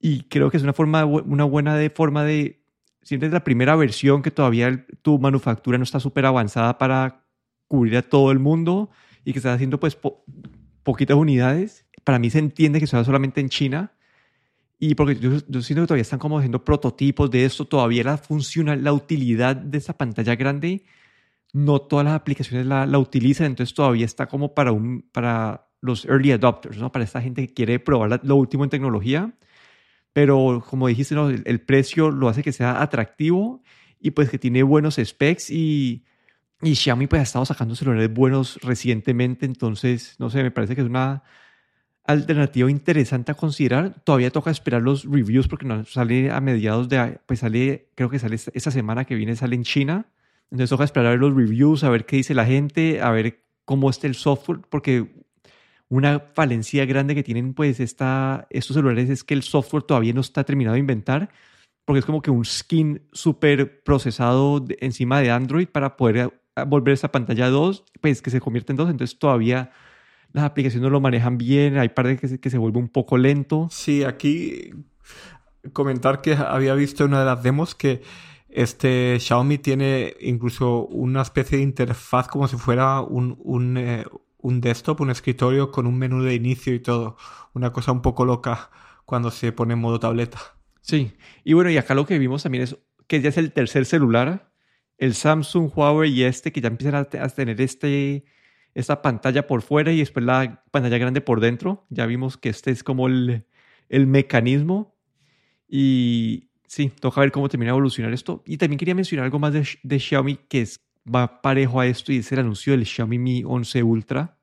Y 0.01 0.25
creo 0.25 0.51
que 0.51 0.57
es 0.57 0.65
una, 0.65 0.73
forma, 0.73 1.05
una 1.05 1.45
buena 1.45 1.79
forma 1.95 2.25
de. 2.25 2.60
Siempre 3.03 3.29
es 3.29 3.33
la 3.33 3.45
primera 3.45 3.77
versión 3.77 4.23
que 4.23 4.31
todavía 4.31 4.87
tu 5.03 5.19
manufactura 5.19 5.79
no 5.79 5.85
está 5.85 6.01
súper 6.01 6.27
avanzada 6.27 6.79
para 6.79 7.25
cubrir 7.67 7.97
a 7.97 8.03
todo 8.03 8.31
el 8.31 8.39
mundo 8.39 8.91
y 9.25 9.33
que 9.33 9.39
estás 9.39 9.55
haciendo 9.55 9.81
pues 9.81 9.97
poquitas 10.83 11.17
unidades. 11.17 11.87
Para 12.05 12.19
mí 12.19 12.31
se 12.31 12.39
entiende 12.39 12.81
que 12.81 12.87
sea 12.87 13.05
solamente 13.05 13.41
en 13.41 13.49
China 13.49 13.93
y 14.83 14.95
porque 14.95 15.17
yo, 15.17 15.33
yo, 15.47 15.61
siento 15.61 15.83
que 15.83 15.89
todavía 15.89 16.03
están 16.03 16.19
como 16.19 16.39
haciendo 16.39 16.65
prototipos 16.65 17.31
de 17.31 17.45
esto, 17.45 17.67
todavía 17.67 18.03
la 18.03 18.17
funcional, 18.17 18.83
la 18.83 18.95
utilidad 18.95 19.55
de 19.55 19.77
esa 19.77 19.93
pantalla 19.97 20.35
grande, 20.37 20.85
no 21.53 21.83
todas 21.83 22.07
las 22.07 22.15
aplicaciones 22.15 22.67
la, 22.67 22.87
la 22.87 22.99
utilizan, 22.99 23.49
entonces 23.49 23.75
todavía 23.75 24.07
está 24.07 24.27
como 24.27 24.55
para, 24.55 24.73
un, 24.73 25.03
para 25.13 25.69
los 25.83 26.07
early 26.07 26.33
adopters, 26.33 26.79
¿no? 26.79 26.91
para 26.91 27.05
esta 27.05 27.21
gente 27.21 27.47
que 27.47 27.53
quiere 27.53 27.79
probar 27.79 28.21
lo 28.23 28.37
último 28.37 28.65
en 28.65 28.71
tecnología. 28.71 29.35
Pero 30.13 30.65
como 30.69 30.89
dijiste, 30.89 31.15
¿no? 31.15 31.31
el, 31.31 31.43
el, 31.47 31.61
precio 31.61 32.11
lo 32.11 32.29
hace 32.29 32.43
que 32.43 32.53
sea 32.53 32.83
atractivo 32.83 33.63
y 34.01 34.11
pues 34.11 34.29
que 34.31 34.39
tiene 34.39 34.63
buenos 34.63 34.97
specs 34.97 35.51
y, 35.51 36.05
y 36.63 36.75
Xiaomi 36.75 37.07
pues 37.07 37.21
ha 37.21 37.23
estado 37.23 37.45
sacando 37.45 37.75
celulares 37.75 38.13
buenos 38.13 38.59
recientemente, 38.63 39.47
entonces, 39.47 40.17
no 40.19 40.31
sé, 40.31 40.43
me 40.43 40.51
parece 40.51 40.75
que 40.75 40.83
es 40.83 40.87
una 40.87 41.23
alternativa 42.05 42.71
interesante 42.71 43.33
a 43.33 43.35
considerar. 43.35 44.03
Todavía 44.05 44.31
toca 44.31 44.51
esperar 44.51 44.83
los 44.83 45.05
reviews 45.05 45.49
porque 45.49 45.67
no 45.67 45.85
sale 45.85 46.31
a 46.31 46.41
mediados 46.41 46.89
de, 46.89 47.21
pues 47.27 47.41
sale, 47.41 47.89
creo 47.95 48.11
que 48.11 48.19
sale 48.19 48.37
esta 48.37 48.71
semana 48.71 49.05
que 49.05 49.15
viene, 49.15 49.37
sale 49.37 49.55
en 49.55 49.65
China. 49.65 50.07
Entonces 50.51 50.71
toca 50.71 50.85
esperar 50.85 51.19
los 51.19 51.35
reviews, 51.35 51.85
a 51.85 51.91
ver 51.91 52.07
qué 52.07 52.17
dice 52.17 52.35
la 52.35 52.45
gente, 52.45 53.01
a 53.01 53.11
ver 53.11 53.45
cómo 53.65 53.89
está 53.89 54.07
el 54.09 54.17
software, 54.17 54.61
porque 54.69 55.13
una 55.91 56.21
falencia 56.21 56.87
grande 56.87 57.15
que 57.15 57.23
tienen 57.23 57.53
pues 57.53 57.81
esta, 57.81 58.47
estos 58.49 58.75
celulares 58.77 59.11
es 59.11 59.25
que 59.25 59.35
el 59.35 59.43
software 59.43 59.83
todavía 59.83 60.13
no 60.13 60.21
está 60.21 60.45
terminado 60.45 60.75
de 60.75 60.81
inventar, 60.81 61.31
porque 61.85 61.99
es 61.99 62.07
como 62.07 62.23
que 62.23 62.31
un 62.31 62.45
skin 62.45 63.03
súper 63.13 63.83
procesado 63.83 64.65
encima 64.79 65.21
de 65.21 65.33
Android 65.33 65.67
para 65.67 65.97
poder 65.97 66.41
volver 66.67 66.95
esa 66.95 67.11
pantalla 67.11 67.51
2, 67.51 67.85
pues 68.01 68.23
que 68.23 68.31
se 68.31 68.41
convierte 68.41 68.73
en 68.73 68.77
2, 68.77 68.91
entonces 68.91 69.19
todavía 69.19 69.73
las 70.33 70.45
aplicaciones 70.45 70.85
no 70.85 70.91
lo 70.91 71.01
manejan 71.01 71.39
bien, 71.39 71.77
hay 71.77 71.89
partes 71.89 72.21
que 72.21 72.29
se, 72.29 72.41
que 72.41 72.51
se 72.51 72.59
vuelve 72.59 72.79
un 72.79 72.89
poco 72.89 73.19
lento. 73.19 73.67
Sí, 73.73 74.05
aquí 74.05 74.71
comentar 75.73 76.23
que 76.23 76.35
había 76.35 76.75
visto 76.75 77.05
una 77.05 77.19
de 77.21 77.27
las 77.27 77.43
demos 77.43 77.75
que 77.75 78.03
este 78.49 79.19
Xiaomi 79.19 79.59
tiene 79.59 80.15
incluso 80.21 80.87
una 80.87 81.23
especie 81.23 81.59
de 81.59 81.65
interfaz 81.65 82.29
como 82.29 82.47
si 82.47 82.57
fuera 82.57 83.01
un, 83.01 83.37
un, 83.41 83.77
eh, 83.77 84.05
un 84.43 84.61
desktop, 84.61 85.01
un 85.01 85.11
escritorio 85.11 85.71
con 85.71 85.87
un 85.87 85.99
menú 85.99 86.23
de 86.23 86.35
inicio 86.35 86.75
y 86.75 86.81
todo. 86.81 87.17
Una 87.55 87.73
cosa 87.73 87.93
un 87.93 88.03
poco 88.03 88.25
loca 88.25 88.71
cuando 89.05 89.31
se 89.31 89.53
pone 89.53 89.75
en 89.75 89.81
modo 89.81 90.01
tableta. 90.01 90.39
Sí, 90.81 91.13
y 91.45 91.53
bueno, 91.53 91.71
y 91.71 91.77
acá 91.77 91.95
lo 91.95 92.07
que 92.07 92.19
vimos 92.19 92.43
también 92.43 92.65
es 92.65 92.77
que 93.07 93.21
ya 93.21 93.29
es 93.29 93.39
el 93.39 93.53
tercer 93.53 93.85
celular, 93.85 94.53
el 94.99 95.15
Samsung, 95.15 95.71
Huawei 95.75 96.11
y 96.13 96.23
este, 96.25 96.53
que 96.53 96.61
ya 96.61 96.69
empiezan 96.69 96.95
a, 96.95 97.01
a 97.01 97.29
tener 97.29 97.61
este 97.61 98.25
esta 98.75 99.03
pantalla 99.03 99.47
por 99.47 99.63
fuera 99.63 99.93
y 99.93 99.99
después 99.99 100.25
la 100.25 100.65
pantalla 100.71 100.99
grande 100.99 101.21
por 101.21 101.41
dentro. 101.41 101.87
Ya 101.91 102.07
vimos 102.07 102.37
que 102.37 102.49
este 102.49 102.71
es 102.71 102.85
como 102.85 103.09
el, 103.09 103.47
el 103.89 104.07
mecanismo. 104.07 104.97
Y 105.69 106.51
sí, 106.67 106.93
toca 107.01 107.21
ver 107.21 107.33
cómo 107.33 107.49
termina 107.49 107.71
de 107.71 107.77
evolucionar 107.77 108.13
esto. 108.13 108.43
Y 108.47 108.57
también 108.57 108.79
quería 108.79 108.95
mencionar 108.95 109.25
algo 109.25 109.39
más 109.39 109.53
de, 109.53 109.67
de 109.83 109.99
Xiaomi 109.99 110.37
que 110.37 110.63
es, 110.63 110.81
va 111.07 111.41
parejo 111.41 111.81
a 111.81 111.87
esto 111.87 112.13
y 112.13 112.19
es 112.19 112.33
el 112.33 112.41
anuncio 112.41 112.73
del 112.73 112.87
Xiaomi 112.87 113.19
Mi 113.19 113.43
11 113.45 113.83
Ultra. 113.83 114.37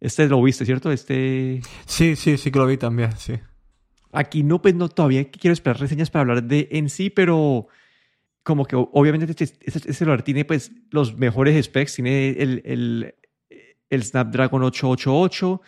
Este 0.00 0.26
lo 0.28 0.42
viste, 0.42 0.64
¿cierto? 0.64 0.90
Este... 0.90 1.60
Sí, 1.86 2.16
sí, 2.16 2.36
sí 2.36 2.50
que 2.50 2.58
lo 2.58 2.66
vi 2.66 2.76
también, 2.76 3.12
sí. 3.16 3.34
Aquí 4.12 4.42
no, 4.42 4.60
pues 4.60 4.74
no, 4.74 4.88
todavía 4.88 5.30
quiero 5.30 5.52
esperar 5.52 5.80
reseñas 5.80 6.10
para 6.10 6.22
hablar 6.22 6.42
de 6.42 6.68
en 6.72 6.90
sí, 6.90 7.08
pero 7.08 7.68
como 8.42 8.66
que 8.66 8.76
obviamente 8.76 9.26
este, 9.30 9.44
este, 9.44 9.78
este 9.78 9.92
celular 9.92 10.22
tiene 10.22 10.44
pues 10.44 10.72
los 10.90 11.16
mejores 11.16 11.64
specs, 11.64 11.94
tiene 11.94 12.30
el, 12.30 12.62
el, 12.64 13.14
el 13.88 14.02
Snapdragon 14.02 14.64
888, 14.64 15.62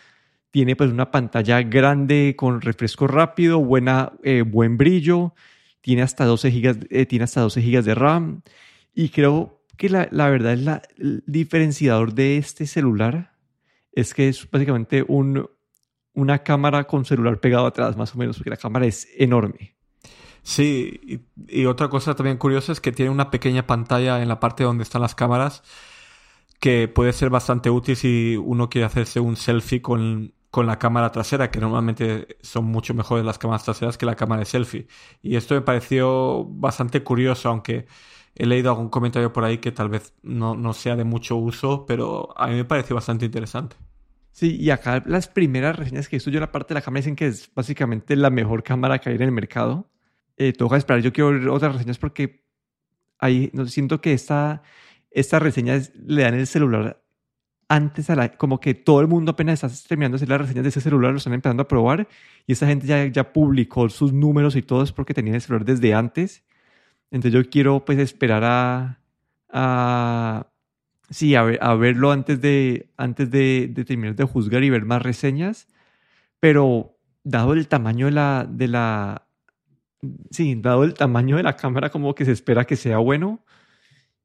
tiene 0.51 0.77
pues 0.77 0.91
una 0.91 1.11
pantalla 1.11 1.63
grande 1.63 2.35
con 2.37 2.61
refresco 2.61 3.07
rápido, 3.07 3.61
buena, 3.61 4.13
eh, 4.23 4.43
buen 4.43 4.77
brillo, 4.77 5.35
tiene 5.81 6.03
hasta 6.03 6.25
12 6.25 6.51
gigas, 6.51 6.79
eh, 6.91 7.07
tiene 7.07 7.25
hasta 7.25 7.41
12 7.41 7.63
gigas 7.63 7.85
de 7.85 7.95
RAM 7.95 8.43
y 8.95 9.09
creo 9.09 9.64
que 9.77 9.89
la, 9.89 10.09
la 10.11 10.29
verdad 10.29 10.53
es 10.55 10.61
la, 10.61 10.83
el 10.99 11.23
diferenciador 11.27 12.15
de 12.15 12.37
este 12.37 12.67
celular 12.67 13.35
es 13.93 14.15
que 14.15 14.29
es 14.29 14.51
básicamente 14.51 15.05
un, 15.07 15.49
una 16.15 16.43
cámara 16.43 16.85
con 16.85 17.05
celular 17.05 17.41
pegado 17.41 17.67
atrás, 17.67 17.97
más 17.97 18.15
o 18.15 18.19
menos, 18.19 18.37
porque 18.37 18.51
la 18.51 18.57
cámara 18.57 18.87
es 18.87 19.09
enorme. 19.17 19.77
Sí, 20.43 21.01
y, 21.03 21.61
y, 21.61 21.67
otra 21.67 21.89
cosa 21.89 22.15
también 22.15 22.37
curiosa 22.37 22.73
es 22.73 22.81
que 22.81 22.93
tiene 22.93 23.11
una 23.11 23.31
pequeña 23.31 23.67
pantalla 23.67 24.21
en 24.23 24.29
la 24.29 24.41
parte 24.41 24.65
donde 24.65 24.83
están 24.83 25.01
las 25.01 25.15
cámaras 25.15 25.63
que 26.61 26.89
puede 26.89 27.13
ser 27.13 27.31
bastante 27.31 27.71
útil 27.71 27.97
si 27.97 28.37
uno 28.37 28.71
quiere 28.71 28.87
hacerse 28.87 29.21
un 29.21 29.37
selfie 29.37 29.83
con, 29.83 30.35
con 30.51 30.67
la 30.67 30.79
cámara 30.79 31.11
trasera, 31.13 31.51
que 31.51 31.61
normalmente 31.61 32.39
son 32.41 32.67
mucho 32.67 32.95
mejores 32.95 33.25
las 33.25 33.39
cámaras 33.39 33.65
traseras 33.65 33.99
que 33.99 34.07
la 34.07 34.15
cámara 34.15 34.41
de 34.41 34.47
selfie. 34.47 34.87
Y 35.21 35.37
esto 35.37 35.55
me 35.55 35.63
pareció 35.63 36.45
bastante 36.45 37.03
curioso, 37.03 37.49
aunque 37.49 37.87
he 38.35 38.47
leído 38.47 38.71
algún 38.71 38.89
comentario 38.89 39.33
por 39.33 39.45
ahí 39.45 39.59
que 39.59 39.73
tal 39.73 39.89
vez 39.89 40.15
no, 40.23 40.55
no 40.55 40.73
sea 40.73 40.97
de 40.97 41.05
mucho 41.05 41.37
uso, 41.37 41.87
pero 41.87 42.33
a 42.37 42.49
mí 42.49 42.55
me 42.55 42.65
pareció 42.65 42.95
bastante 42.95 43.27
interesante. 43.27 43.77
Sí, 44.33 44.57
y 44.61 44.71
acá 44.71 45.03
las 45.07 45.29
primeras 45.29 45.77
reseñas 45.77 46.09
que 46.09 46.17
estudio 46.17 46.41
la 46.41 46.51
parte 46.51 46.75
de 46.75 46.81
la 46.81 46.83
cámara 46.83 47.01
dicen 47.01 47.15
que 47.15 47.29
es 47.29 47.49
básicamente 47.55 48.17
la 48.17 48.31
mejor 48.31 48.65
cámara 48.65 48.99
que 48.99 49.11
hay 49.11 49.17
en 49.17 49.23
el 49.23 49.33
mercado. 49.33 49.89
Eh, 50.37 50.53
toca 50.53 50.77
esperar, 50.77 51.03
yo 51.03 51.13
quiero 51.13 51.31
ver 51.31 51.49
otras 51.49 51.75
reseñas 51.75 51.99
porque 51.99 52.45
ahí 53.21 53.51
no, 53.53 53.67
siento 53.67 54.01
que 54.01 54.13
esta 54.13 54.63
estas 55.13 55.41
reseñas 55.41 55.93
le 55.95 56.23
dan 56.23 56.35
el 56.35 56.49
celular 56.49 57.01
antes 57.69 58.11
a 58.11 58.17
la, 58.17 58.37
como 58.37 58.59
que 58.59 58.75
todo 58.75 59.01
el 59.01 59.07
mundo 59.07 59.33
apenas 59.33 59.63
está 59.63 59.89
terminando 59.89 60.17
de 60.17 60.19
hacer 60.19 60.29
las 60.29 60.41
reseñas 60.41 60.65
de 60.65 60.69
ese 60.71 60.81
celular, 60.81 61.13
lo 61.13 61.19
están 61.19 61.33
empezando 61.33 61.63
a 61.63 61.69
probar 61.69 62.09
y 62.47 62.53
esa 62.53 62.67
gente 62.67 62.87
ya, 62.87 63.07
ya 63.07 63.33
publicó 63.33 63.89
sus 63.89 64.13
números 64.13 64.57
y 64.57 64.63
todo 64.63 64.83
es 64.83 64.93
porque 64.93 65.15
tenían 65.15 65.37
el 65.37 65.41
celular 65.41 65.65
desde 65.65 65.95
antes. 65.95 66.45
Entonces 67.15 67.45
yo 67.45 67.49
quiero 67.49 67.85
pues 67.85 68.01
esperar 68.01 68.43
a, 68.43 68.99
a 69.49 70.49
sí, 71.09 71.37
a, 71.37 71.45
ver, 71.45 71.61
a 71.63 71.75
verlo 71.77 72.11
antes 72.11 72.41
de, 72.41 72.91
antes 72.97 73.31
de, 73.31 73.71
de, 73.73 73.85
terminar 73.85 74.17
de 74.17 74.25
juzgar 74.25 74.65
y 74.65 74.71
ver 74.71 74.85
más 74.85 75.01
reseñas, 75.01 75.69
pero 76.41 76.99
dado 77.23 77.53
el 77.53 77.69
tamaño 77.69 78.07
de 78.07 78.13
la, 78.13 78.49
de 78.51 78.67
la, 78.67 79.29
sí, 80.33 80.57
dado 80.57 80.83
el 80.83 80.95
tamaño 80.95 81.37
de 81.37 81.45
la 81.45 81.55
cámara 81.55 81.91
como 81.91 82.17
que 82.17 82.25
se 82.25 82.33
espera 82.33 82.65
que 82.65 82.75
sea 82.75 82.99
bueno, 82.99 83.45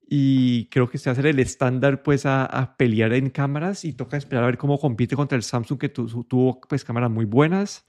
y 0.08 0.66
creo 0.70 0.90
que 0.90 0.98
se 0.98 1.12
hace 1.12 1.30
el 1.30 1.38
estándar 1.38 2.02
pues 2.02 2.26
a, 2.26 2.44
a, 2.44 2.76
pelear 2.76 3.14
en 3.14 3.30
cámaras 3.30 3.86
y 3.86 3.94
toca 3.94 4.18
esperar 4.18 4.46
a 4.46 4.48
ver 4.48 4.58
cómo 4.58 4.80
compite 4.80 5.16
contra 5.16 5.36
el 5.36 5.44
Samsung 5.44 5.78
que 5.78 5.90
tu, 5.90 6.08
tuvo 6.24 6.60
pues 6.62 6.84
cámaras 6.84 7.12
muy 7.12 7.26
buenas 7.26 7.86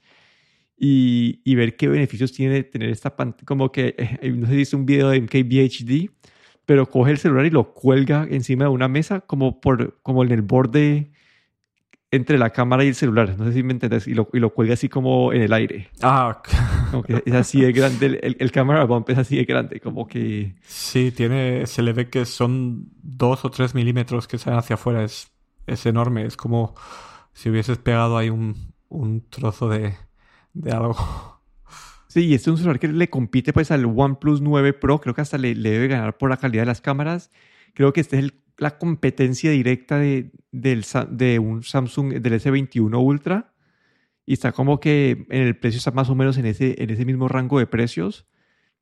y, 0.83 1.41
y, 1.43 1.53
ver 1.53 1.75
qué 1.75 1.87
beneficios 1.87 2.31
tiene 2.31 2.63
tener 2.63 2.89
esta 2.89 3.15
pantalla 3.15 3.45
como 3.45 3.71
que 3.71 3.93
eh, 3.97 4.31
no 4.31 4.47
sé 4.47 4.55
si 4.55 4.61
es 4.61 4.73
un 4.73 4.87
video 4.87 5.09
de 5.09 5.21
MKBHD 5.21 6.09
pero 6.65 6.89
coge 6.89 7.11
el 7.11 7.19
celular 7.19 7.45
y 7.45 7.51
lo 7.51 7.73
cuelga 7.73 8.25
encima 8.27 8.63
de 8.63 8.71
una 8.71 8.87
mesa 8.87 9.21
como 9.21 9.61
por 9.61 10.01
como 10.01 10.23
en 10.23 10.31
el 10.31 10.41
borde 10.41 11.11
entre 12.11 12.37
la 12.37 12.49
cámara 12.49 12.83
y 12.83 12.89
el 12.89 12.95
celular. 12.95 13.35
No 13.37 13.45
sé 13.45 13.53
si 13.53 13.63
me 13.63 13.71
entiendes. 13.71 14.07
Y 14.07 14.13
lo, 14.13 14.27
y 14.33 14.39
lo 14.39 14.53
cuelga 14.53 14.73
así 14.73 14.89
como 14.89 15.31
en 15.31 15.41
el 15.41 15.53
aire. 15.53 15.89
Ah, 16.01 16.41
como 16.91 17.03
que 17.03 17.23
es 17.25 17.33
así 17.33 17.61
de 17.61 17.71
grande. 17.71 18.19
El, 18.21 18.35
el, 18.37 18.51
camera 18.51 18.83
bump 18.83 19.09
es 19.09 19.17
así 19.17 19.37
de 19.37 19.45
grande. 19.45 19.79
Como 19.79 20.07
que. 20.07 20.55
Sí, 20.63 21.11
tiene. 21.11 21.65
Se 21.67 21.81
le 21.81 21.93
ve 21.93 22.09
que 22.09 22.25
son 22.25 22.89
dos 23.01 23.45
o 23.45 23.49
tres 23.49 23.73
milímetros 23.73 24.27
que 24.27 24.37
salen 24.37 24.59
hacia 24.59 24.73
afuera. 24.73 25.03
Es, 25.03 25.31
es 25.67 25.85
enorme. 25.85 26.25
Es 26.25 26.35
como. 26.35 26.75
si 27.33 27.49
hubieses 27.49 27.77
pegado 27.77 28.17
ahí 28.17 28.29
un, 28.29 28.73
un 28.89 29.29
trozo 29.29 29.69
de, 29.69 29.95
de 30.53 30.71
algo. 30.71 30.95
Sí, 32.07 32.33
este 32.33 32.49
es 32.49 32.53
un 32.55 32.57
celular 32.57 32.77
que 32.77 32.89
le 32.89 33.09
compite 33.09 33.53
pues 33.53 33.71
al 33.71 33.85
OnePlus 33.85 34.41
9 34.41 34.73
Pro, 34.73 34.99
creo 34.99 35.15
que 35.15 35.21
hasta 35.21 35.37
le, 35.37 35.55
le 35.55 35.69
debe 35.71 35.87
ganar 35.87 36.17
por 36.17 36.29
la 36.29 36.35
calidad 36.35 36.63
de 36.63 36.65
las 36.65 36.81
cámaras. 36.81 37.31
Creo 37.73 37.93
que 37.93 38.01
esta 38.01 38.17
es 38.17 38.33
la 38.57 38.77
competencia 38.77 39.49
directa 39.49 39.97
de, 39.97 40.31
del, 40.51 40.85
de 41.11 41.39
un 41.39 41.63
Samsung 41.63 42.15
del 42.15 42.33
S21 42.33 43.01
Ultra 43.01 43.53
y 44.25 44.33
está 44.33 44.51
como 44.51 44.79
que 44.79 45.25
en 45.29 45.41
el 45.41 45.57
precio 45.57 45.79
está 45.79 45.91
más 45.91 46.09
o 46.09 46.15
menos 46.15 46.37
en 46.37 46.45
ese, 46.45 46.81
en 46.81 46.89
ese 46.89 47.05
mismo 47.05 47.27
rango 47.27 47.59
de 47.59 47.67
precios. 47.67 48.27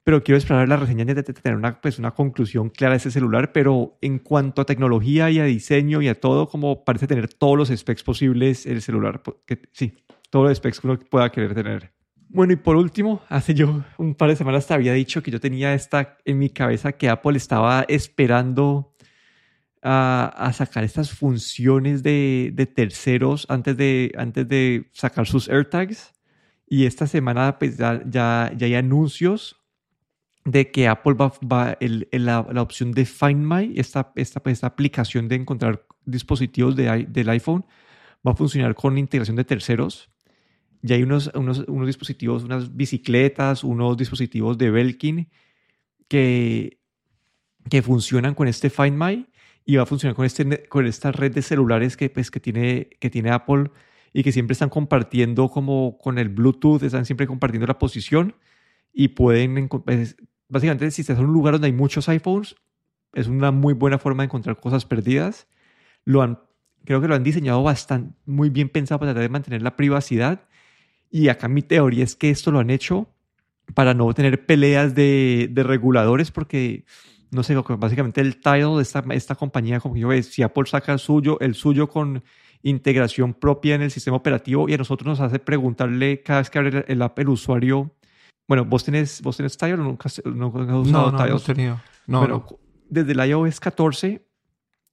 Pero 0.03 0.23
quiero 0.23 0.37
esperar 0.37 0.67
la 0.67 0.77
reseña 0.77 1.05
de, 1.05 1.23
tener 1.23 1.57
una, 1.57 1.81
pues, 1.81 1.99
una 1.99 2.11
conclusión 2.11 2.69
clara 2.69 2.93
de 2.93 2.97
ese 2.97 3.11
celular. 3.11 3.51
Pero 3.51 3.97
en 4.01 4.19
cuanto 4.19 4.61
a 4.61 4.65
tecnología 4.65 5.29
y 5.29 5.39
a 5.39 5.45
diseño 5.45 6.01
y 6.01 6.07
a 6.07 6.19
todo, 6.19 6.47
como 6.47 6.83
parece 6.83 7.07
tener 7.07 7.27
todos 7.33 7.57
los 7.57 7.69
specs 7.69 8.03
posibles 8.03 8.65
el 8.65 8.81
celular. 8.81 9.21
Que, 9.45 9.61
sí, 9.71 9.97
todos 10.29 10.49
los 10.49 10.57
specs 10.57 10.79
que 10.79 10.97
pueda 10.97 11.31
querer 11.31 11.53
tener. 11.53 11.91
Bueno, 12.31 12.53
y 12.53 12.57
por 12.57 12.75
último, 12.75 13.21
hace 13.27 13.55
yo 13.55 13.83
un 13.97 14.13
par 14.13 14.29
de 14.29 14.35
semanas 14.35 14.67
te 14.67 14.73
había 14.73 14.93
dicho 14.93 15.23
que 15.23 15.31
yo 15.31 15.39
tenía 15.39 15.73
esta 15.73 16.17
en 16.25 16.37
mi 16.37 16.49
cabeza 16.49 16.91
que 16.91 17.09
Apple 17.09 17.37
estaba 17.37 17.85
esperando 17.87 18.93
a, 19.81 20.31
a 20.37 20.53
sacar 20.53 20.83
estas 20.83 21.11
funciones 21.11 22.03
de, 22.03 22.51
de, 22.53 22.65
terceros 22.67 23.45
antes 23.49 23.77
de, 23.77 24.11
antes 24.17 24.47
de 24.47 24.89
sacar 24.93 25.25
sus 25.25 25.49
AirTags. 25.49 26.13
Y 26.67 26.85
esta 26.85 27.07
semana 27.07 27.57
pues 27.57 27.77
ya, 27.77 28.01
ya, 28.05 28.51
ya 28.55 28.67
hay 28.67 28.75
anuncios 28.75 29.59
de 30.45 30.71
que 30.71 30.87
Apple 30.87 31.13
va, 31.13 31.33
va 31.41 31.77
el, 31.79 32.07
el, 32.11 32.25
la, 32.25 32.45
la, 32.51 32.61
opción 32.61 32.91
de 32.91 33.05
Find 33.05 33.43
My, 33.43 33.73
esta, 33.75 34.11
esta, 34.15 34.41
esta 34.45 34.67
aplicación 34.67 35.27
de 35.27 35.35
encontrar 35.35 35.85
dispositivos 36.05 36.75
de, 36.75 37.07
del 37.09 37.29
iPhone, 37.29 37.65
va 38.25 38.31
a 38.31 38.35
funcionar 38.35 38.75
con 38.75 38.97
integración 38.97 39.35
de 39.35 39.45
terceros. 39.45 40.09
Ya 40.81 40.95
hay 40.95 41.03
unos, 41.03 41.29
unos, 41.33 41.65
unos 41.67 41.87
dispositivos, 41.87 42.43
unas 42.43 42.75
bicicletas, 42.75 43.63
unos 43.63 43.97
dispositivos 43.97 44.57
de 44.57 44.71
Belkin 44.71 45.29
que, 46.07 46.79
que 47.69 47.81
funcionan 47.81 48.33
con 48.33 48.47
este 48.47 48.69
Find 48.69 48.97
My 48.97 49.27
y 49.65 49.75
va 49.75 49.83
a 49.83 49.85
funcionar 49.85 50.15
con, 50.15 50.25
este, 50.25 50.67
con 50.67 50.85
esta 50.85 51.11
red 51.11 51.33
de 51.33 51.41
celulares 51.41 51.95
que, 51.97 52.09
pues, 52.09 52.31
que, 52.31 52.39
tiene, 52.39 52.89
que 52.99 53.09
tiene 53.09 53.29
Apple 53.29 53.71
y 54.13 54.23
que 54.23 54.31
siempre 54.31 54.53
están 54.53 54.69
compartiendo 54.69 55.49
como 55.49 55.97
con 55.97 56.17
el 56.17 56.29
Bluetooth, 56.29 56.81
están 56.83 57.05
siempre 57.05 57.27
compartiendo 57.27 57.67
la 57.67 57.77
posición 57.77 58.35
y 58.91 59.09
pueden, 59.09 59.67
pues, 59.67 60.17
básicamente 60.47 60.89
si 60.91 61.01
estás 61.01 61.19
en 61.19 61.25
un 61.25 61.33
lugar 61.33 61.53
donde 61.53 61.67
hay 61.67 61.73
muchos 61.73 62.09
iPhones, 62.09 62.55
es 63.13 63.27
una 63.27 63.51
muy 63.51 63.73
buena 63.73 63.97
forma 63.97 64.23
de 64.23 64.25
encontrar 64.25 64.59
cosas 64.59 64.85
perdidas. 64.85 65.47
Lo 66.05 66.21
han, 66.21 66.39
creo 66.85 67.01
que 67.01 67.07
lo 67.07 67.15
han 67.15 67.23
diseñado 67.23 67.61
bastante, 67.63 68.15
muy 68.25 68.49
bien 68.49 68.69
pensado 68.69 68.99
para 68.99 69.11
tratar 69.11 69.23
de 69.23 69.29
mantener 69.29 69.61
la 69.61 69.75
privacidad. 69.75 70.47
Y 71.09 71.29
acá 71.29 71.47
mi 71.47 71.61
teoría 71.61 72.03
es 72.03 72.15
que 72.15 72.29
esto 72.29 72.51
lo 72.51 72.59
han 72.59 72.69
hecho 72.69 73.07
para 73.73 73.93
no 73.93 74.13
tener 74.13 74.45
peleas 74.45 74.95
de, 74.95 75.49
de 75.51 75.63
reguladores, 75.63 76.31
porque 76.31 76.85
no 77.31 77.43
sé, 77.43 77.55
básicamente 77.55 78.21
el 78.21 78.37
title 78.37 78.75
de 78.77 78.81
esta, 78.81 79.03
esta 79.11 79.35
compañía, 79.35 79.79
como 79.79 79.95
yo 79.95 80.07
veo, 80.07 80.21
si 80.23 80.41
Apple 80.41 80.65
saca 80.65 80.93
el 80.93 80.99
suyo, 80.99 81.39
el 81.39 81.55
suyo 81.55 81.87
con 81.87 82.23
integración 82.63 83.33
propia 83.33 83.75
en 83.75 83.83
el 83.83 83.91
sistema 83.91 84.17
operativo 84.17 84.67
y 84.67 84.73
a 84.73 84.77
nosotros 84.77 85.07
nos 85.07 85.19
hace 85.19 85.39
preguntarle 85.39 86.21
cada 86.23 86.39
vez 86.39 86.49
que 86.49 86.59
abre 86.59 86.85
el, 86.87 87.01
app 87.01 87.17
el 87.19 87.29
usuario, 87.29 87.91
bueno, 88.47 88.65
vos 88.65 88.83
tenés, 88.83 89.21
vos 89.21 89.37
tenés 89.37 89.57
Tidal 89.57 89.79
o 89.79 89.83
nunca, 89.83 90.09
nunca 90.25 90.59
has 90.63 90.87
usado 90.87 91.11
no, 91.11 91.17
no, 91.17 91.27
No, 91.27 91.37
he 91.37 91.39
tenido. 91.39 91.81
No, 92.07 92.19
bueno, 92.19 92.45
no. 92.49 92.59
desde 92.89 93.11
el 93.11 93.29
iOS 93.29 93.59
14, 93.59 94.25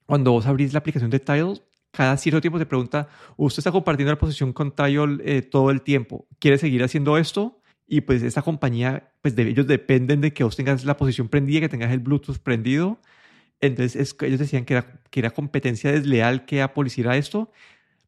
cuando 0.05 0.33
vos 0.33 0.47
abrís 0.47 0.75
la 0.75 0.81
aplicación 0.81 1.11
de 1.11 1.21
Tidal, 1.21 1.63
cada 1.97 2.17
cierto 2.19 2.43
tiempo 2.43 2.59
te 2.59 2.67
pregunta, 2.67 3.09
usted 3.39 3.61
está 3.61 3.73
compartiendo 3.73 4.13
la 4.13 4.19
posición 4.19 4.53
con 4.53 4.71
Tidal 4.71 5.23
eh, 5.25 5.41
todo 5.41 5.71
el 5.71 5.81
tiempo, 5.81 6.27
¿quiere 6.39 6.59
seguir 6.59 6.85
haciendo 6.85 7.17
esto? 7.17 7.63
Y 7.87 8.03
pues 8.03 8.23
esta 8.23 8.43
compañía, 8.43 9.13
pues 9.23 9.35
de 9.35 9.49
ellos 9.49 9.67
dependen 9.67 10.21
de 10.21 10.35
que 10.35 10.45
vos 10.45 10.57
tengas 10.57 10.85
la 10.85 10.99
posición 10.99 11.29
prendida, 11.29 11.61
que 11.61 11.69
tengas 11.71 11.91
el 11.93 12.01
Bluetooth 12.01 12.39
prendido. 12.39 13.01
Entonces 13.61 13.97
es, 13.97 14.17
ellos 14.21 14.41
decían 14.41 14.67
que 14.67 14.75
era, 14.75 15.01
que 15.09 15.21
era 15.21 15.31
competencia 15.31 15.91
desleal 15.91 16.45
que 16.45 16.61
Apple 16.61 16.89
hiciera 16.89 17.17
esto, 17.17 17.51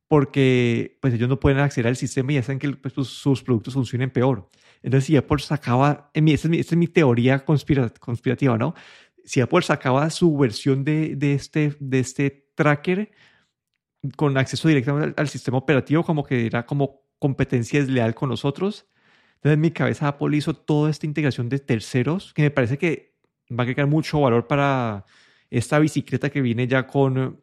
porque 0.07 0.99
pues 1.01 1.15
ellos 1.15 1.29
no 1.31 1.41
pueden 1.41 1.59
acceder 1.61 1.87
al 1.87 1.97
sistema 1.97 2.33
y 2.33 2.43
saben 2.43 2.59
que 2.59 2.71
pues, 2.73 2.93
sus, 2.93 3.09
sus 3.09 3.43
productos 3.43 3.73
funcionen 3.73 4.11
peor. 4.11 4.51
Entonces 4.83 5.07
si 5.07 5.17
Apple 5.17 5.39
sacaba, 5.39 6.11
en 6.13 6.25
mi, 6.25 6.33
esta, 6.33 6.49
es 6.49 6.51
mi, 6.51 6.59
esta 6.59 6.75
es 6.75 6.79
mi 6.79 6.89
teoría 6.89 7.45
conspira, 7.45 7.89
conspirativa, 7.89 8.59
¿no? 8.59 8.75
Si 9.25 9.41
Apple 9.41 9.63
sacaba 9.63 10.11
su 10.11 10.37
versión 10.37 10.85
de, 10.85 11.17
de, 11.17 11.35
este, 11.35 11.75
de 11.81 12.01
este 12.01 12.49
tracker 12.55 13.11
con 14.17 14.37
acceso 14.39 14.69
directo 14.69 14.97
al, 14.97 15.15
al 15.17 15.29
sistema 15.29 15.59
operativo, 15.59 16.05
como 16.05 16.25
que 16.25 16.47
era 16.47 16.67
como 16.67 17.03
competencia 17.19 17.81
desleal 17.81 18.15
con 18.15 18.29
nosotros, 18.29 18.87
entonces, 19.39 19.55
en 19.55 19.61
mi 19.61 19.71
cabeza, 19.71 20.09
Apple 20.09 20.37
hizo 20.37 20.53
toda 20.53 20.91
esta 20.91 21.07
integración 21.07 21.49
de 21.49 21.61
terceros 21.61 22.35
que 22.35 22.43
me 22.43 22.51
parece 22.51 22.77
que 22.77 23.15
va 23.51 23.59
a 23.59 23.63
agregar 23.63 23.87
mucho 23.87 24.21
valor 24.21 24.49
para 24.49 25.05
esta 25.49 25.79
bicicleta 25.79 26.29
que 26.31 26.41
viene 26.41 26.67
ya 26.67 26.89
con, 26.89 27.41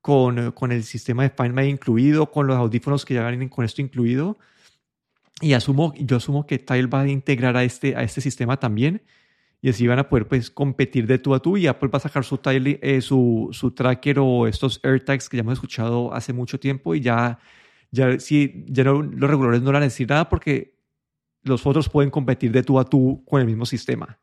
con, 0.00 0.50
con 0.52 0.72
el 0.72 0.82
sistema 0.82 1.22
de 1.22 1.30
Find 1.30 1.54
My 1.54 1.68
incluido, 1.68 2.32
con 2.32 2.48
los 2.48 2.56
audífonos 2.56 3.04
que 3.04 3.14
ya 3.14 3.28
vienen 3.28 3.48
con 3.48 3.64
esto 3.64 3.80
incluido. 3.80 4.38
Y 5.40 5.52
asumo, 5.52 5.94
yo 5.98 6.16
asumo 6.16 6.46
que 6.46 6.58
Tile 6.58 6.88
va 6.88 7.02
a 7.02 7.08
integrar 7.08 7.56
a 7.56 7.62
este, 7.62 7.94
a 7.94 8.02
este 8.02 8.20
sistema 8.20 8.58
también. 8.58 9.02
Y 9.62 9.70
así 9.70 9.86
van 9.86 9.98
a 9.98 10.08
poder 10.08 10.28
pues, 10.28 10.50
competir 10.50 11.06
de 11.06 11.18
tú 11.18 11.34
a 11.34 11.40
tú. 11.40 11.56
Y 11.56 11.66
Apple 11.66 11.88
va 11.88 11.96
a 11.96 12.00
sacar 12.00 12.24
su, 12.24 12.38
tile, 12.38 12.78
eh, 12.82 13.00
su, 13.00 13.48
su 13.52 13.70
tracker 13.72 14.18
o 14.20 14.46
estos 14.46 14.80
AirTags 14.82 15.28
que 15.28 15.36
ya 15.36 15.40
hemos 15.40 15.54
escuchado 15.54 16.12
hace 16.14 16.32
mucho 16.32 16.60
tiempo. 16.60 16.94
Y 16.94 17.00
ya, 17.00 17.38
ya, 17.90 18.18
sí, 18.20 18.64
ya 18.68 18.84
no, 18.84 19.02
los 19.02 19.30
reguladores 19.30 19.62
no 19.62 19.72
van 19.72 19.82
a 19.82 19.86
decir 19.86 20.08
nada 20.08 20.28
porque 20.28 20.76
los 21.42 21.66
otros 21.66 21.88
pueden 21.88 22.10
competir 22.10 22.52
de 22.52 22.62
tú 22.62 22.78
a 22.78 22.84
tú 22.84 23.24
con 23.24 23.40
el 23.40 23.46
mismo 23.46 23.66
sistema. 23.66 24.18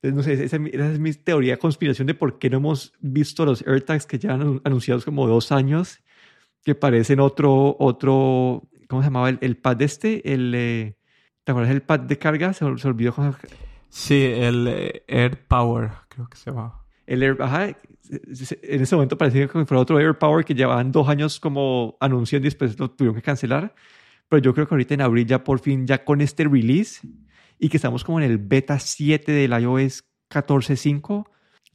Entonces, 0.00 0.16
no 0.16 0.22
sé, 0.22 0.44
esa, 0.44 0.56
esa 0.56 0.92
es 0.92 0.98
mi 0.98 1.12
teoría 1.12 1.52
de 1.52 1.58
conspiración 1.58 2.06
de 2.06 2.14
por 2.14 2.38
qué 2.38 2.50
no 2.50 2.56
hemos 2.56 2.92
visto 3.00 3.44
los 3.44 3.64
AirTags 3.66 4.06
que 4.06 4.18
ya 4.18 4.32
han 4.32 4.60
anunciados 4.64 5.04
como 5.04 5.28
dos 5.28 5.52
años, 5.52 6.00
que 6.64 6.74
parecen 6.74 7.20
otro, 7.20 7.76
otro, 7.78 8.68
¿cómo 8.88 9.02
se 9.02 9.06
llamaba? 9.06 9.28
El, 9.28 9.38
el 9.42 9.56
pad 9.56 9.80
este, 9.82 10.32
el, 10.32 10.52
eh, 10.56 10.96
¿te 11.44 11.52
acuerdas 11.52 11.72
del 11.72 11.82
pad 11.82 12.00
de 12.00 12.18
carga? 12.18 12.52
Se, 12.52 12.64
se 12.78 12.88
olvidó. 12.88 13.14
Cómo... 13.14 13.34
Sí, 13.94 14.24
el 14.24 14.66
eh, 14.68 15.04
Air 15.06 15.46
Power, 15.46 15.90
creo 16.08 16.28
que 16.28 16.36
se 16.36 16.50
llama. 16.50 16.82
El 17.06 17.22
Air, 17.22 17.36
ajá, 17.40 17.68
en 17.68 18.82
ese 18.82 18.94
momento 18.96 19.18
parecía 19.18 19.46
que 19.46 19.66
fuera 19.66 19.80
otro 19.80 20.00
Air 20.00 20.18
Power 20.18 20.44
que 20.44 20.54
llevaban 20.54 20.90
dos 20.90 21.08
años 21.08 21.38
como 21.38 21.96
anunciando 22.00 22.46
y 22.46 22.50
después 22.50 22.78
lo 22.78 22.90
tuvieron 22.90 23.14
que 23.14 23.22
cancelar 23.22 23.74
pero 24.32 24.42
yo 24.42 24.54
creo 24.54 24.66
que 24.66 24.74
ahorita 24.74 24.94
en 24.94 25.02
abril 25.02 25.26
ya 25.26 25.44
por 25.44 25.58
fin, 25.58 25.86
ya 25.86 26.06
con 26.06 26.22
este 26.22 26.44
release 26.44 27.06
y 27.58 27.68
que 27.68 27.76
estamos 27.76 28.02
como 28.02 28.18
en 28.18 28.30
el 28.30 28.38
beta 28.38 28.78
7 28.78 29.30
del 29.30 29.50
iOS 29.52 30.04
14.5, 30.30 31.26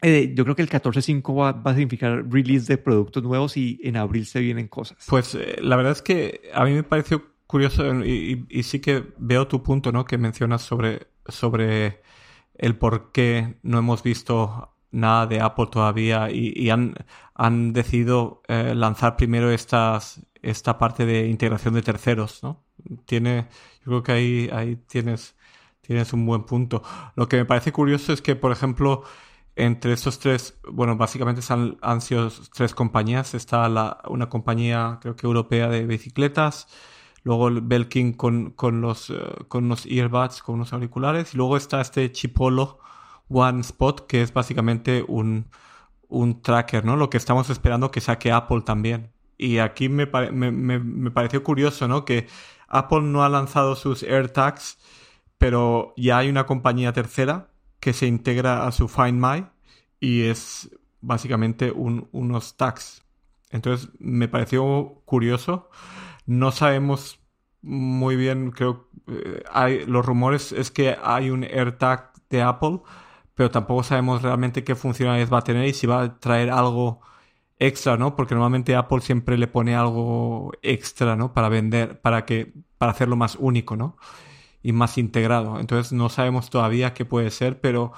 eh, 0.01 0.33
yo 0.35 0.43
creo 0.43 0.55
que 0.55 0.63
el 0.63 0.69
14.5 0.69 1.39
va, 1.39 1.51
va, 1.51 1.69
a 1.69 1.75
significar 1.75 2.27
release 2.27 2.65
de 2.65 2.79
productos 2.79 3.21
nuevos 3.21 3.57
y 3.57 3.79
en 3.83 3.95
abril 3.95 4.25
se 4.25 4.39
vienen 4.39 4.67
cosas. 4.67 4.97
Pues 5.07 5.35
eh, 5.35 5.57
la 5.61 5.75
verdad 5.75 5.91
es 5.91 6.01
que 6.01 6.49
a 6.51 6.65
mí 6.65 6.73
me 6.73 6.81
pareció 6.81 7.23
curioso 7.45 8.03
y, 8.03 8.09
y, 8.49 8.59
y, 8.59 8.63
sí 8.63 8.79
que 8.79 9.03
veo 9.19 9.47
tu 9.47 9.61
punto, 9.61 9.91
¿no? 9.91 10.05
Que 10.05 10.17
mencionas 10.17 10.63
sobre, 10.63 11.05
sobre 11.29 12.01
el 12.55 12.77
por 12.77 13.11
qué 13.11 13.57
no 13.63 13.77
hemos 13.77 14.03
visto 14.03 14.73
nada 14.91 15.27
de 15.27 15.41
Apple 15.41 15.67
todavía 15.71 16.29
y, 16.31 16.69
han, 16.69 16.95
han 17.35 17.73
decidido 17.73 18.41
eh, 18.47 18.73
lanzar 18.75 19.15
primero 19.17 19.51
estas, 19.51 20.25
esta 20.41 20.77
parte 20.77 21.05
de 21.05 21.27
integración 21.27 21.73
de 21.73 21.81
terceros, 21.81 22.41
¿no? 22.43 22.63
Tiene, 23.05 23.47
yo 23.85 23.85
creo 23.85 24.03
que 24.03 24.11
ahí, 24.11 24.49
ahí 24.53 24.75
tienes, 24.87 25.35
tienes 25.81 26.13
un 26.13 26.25
buen 26.25 26.43
punto. 26.45 26.83
Lo 27.15 27.27
que 27.27 27.37
me 27.37 27.45
parece 27.45 27.71
curioso 27.71 28.13
es 28.13 28.21
que, 28.21 28.35
por 28.35 28.51
ejemplo, 28.51 29.03
entre 29.55 29.93
estos 29.93 30.19
tres, 30.19 30.59
bueno, 30.71 30.95
básicamente 30.95 31.41
han, 31.49 31.77
han 31.81 32.01
sido 32.01 32.29
tres 32.55 32.73
compañías. 32.75 33.33
Está 33.33 33.67
la, 33.67 33.99
una 34.07 34.29
compañía, 34.29 34.99
creo 35.01 35.15
que 35.15 35.25
europea 35.25 35.67
de 35.67 35.85
bicicletas, 35.85 36.67
luego 37.27 37.49
el 37.49 37.59
Belkin 37.59 38.13
con, 38.13 38.51
con, 38.51 38.79
los, 38.79 39.09
uh, 39.09 39.45
con 39.49 39.69
earbuds, 39.85 40.41
con 40.41 40.55
unos 40.55 40.71
auriculares, 40.71 41.33
y 41.33 41.37
luego 41.37 41.57
está 41.57 41.81
este 41.81 42.09
Chipolo 42.13 42.79
One 43.27 43.59
Spot, 43.59 44.07
que 44.07 44.21
es 44.21 44.33
básicamente 44.33 45.03
un, 45.05 45.47
un 46.07 46.41
tracker, 46.41 46.85
¿no? 46.85 46.95
Lo 46.95 47.09
que 47.09 47.17
estamos 47.17 47.49
esperando 47.49 47.91
que 47.91 47.99
saque 47.99 48.31
Apple 48.31 48.61
también. 48.61 49.11
Y 49.37 49.57
aquí 49.57 49.89
me, 49.89 50.05
me, 50.05 50.51
me, 50.51 50.79
me, 50.79 51.11
pareció 51.11 51.43
curioso, 51.43 51.89
¿no? 51.89 52.05
Que 52.05 52.27
Apple 52.69 53.01
no 53.01 53.25
ha 53.25 53.29
lanzado 53.29 53.75
sus 53.75 54.03
AirTags, 54.03 54.77
pero 55.37 55.93
ya 55.97 56.19
hay 56.19 56.29
una 56.29 56.45
compañía 56.45 56.93
tercera 56.93 57.49
que 57.81 57.91
se 57.91 58.07
integra 58.07 58.65
a 58.65 58.71
su 58.71 58.87
Find 58.87 59.21
My 59.21 59.45
y 59.99 60.23
es 60.23 60.69
básicamente 61.01 61.71
un, 61.71 62.07
unos 62.13 62.55
tags. 62.55 63.03
Entonces 63.49 63.89
me 63.99 64.29
pareció 64.29 65.01
curioso. 65.03 65.69
No 66.27 66.51
sabemos 66.51 67.19
muy 67.61 68.15
bien, 68.17 68.51
creo, 68.51 68.89
eh, 69.07 69.43
hay, 69.51 69.85
los 69.85 70.05
rumores 70.05 70.51
es 70.51 70.71
que 70.71 70.97
hay 71.01 71.29
un 71.31 71.43
AirTag 71.43 72.13
de 72.29 72.41
Apple, 72.43 72.81
pero 73.35 73.51
tampoco 73.51 73.83
sabemos 73.83 74.21
realmente 74.21 74.63
qué 74.63 74.75
funcionalidades 74.75 75.33
va 75.33 75.39
a 75.39 75.43
tener 75.43 75.65
y 75.67 75.73
si 75.73 75.87
va 75.87 76.03
a 76.03 76.19
traer 76.19 76.51
algo 76.51 77.01
extra, 77.59 77.97
¿no? 77.97 78.15
Porque 78.15 78.35
normalmente 78.35 78.75
Apple 78.75 79.01
siempre 79.01 79.37
le 79.37 79.47
pone 79.47 79.75
algo 79.75 80.51
extra, 80.61 81.15
¿no? 81.15 81.33
Para 81.33 81.49
vender, 81.49 82.01
para 82.01 82.25
que, 82.25 82.53
para 82.77 82.91
hacerlo 82.91 83.15
más 83.15 83.37
único, 83.39 83.75
¿no? 83.77 83.97
Y 84.63 84.73
más 84.73 84.97
integrado. 84.97 85.59
Entonces 85.59 85.93
no 85.93 86.09
sabemos 86.09 86.49
todavía 86.49 86.93
qué 86.93 87.05
puede 87.05 87.31
ser, 87.31 87.61
pero, 87.61 87.93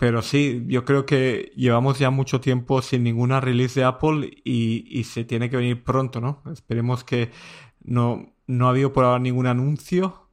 pero 0.00 0.22
sí, 0.22 0.64
yo 0.66 0.86
creo 0.86 1.04
que 1.04 1.52
llevamos 1.56 1.98
ya 1.98 2.08
mucho 2.08 2.40
tiempo 2.40 2.80
sin 2.80 3.04
ninguna 3.04 3.38
release 3.38 3.78
de 3.78 3.84
Apple 3.84 4.30
y, 4.44 5.04
se 5.04 5.24
tiene 5.24 5.50
que 5.50 5.58
venir 5.58 5.84
pronto, 5.84 6.22
¿no? 6.22 6.42
Esperemos 6.50 7.04
que 7.04 7.30
no, 7.84 8.32
no 8.46 8.66
ha 8.66 8.70
habido 8.70 8.94
por 8.94 9.04
ahora 9.04 9.18
ningún 9.18 9.46
anuncio. 9.46 10.30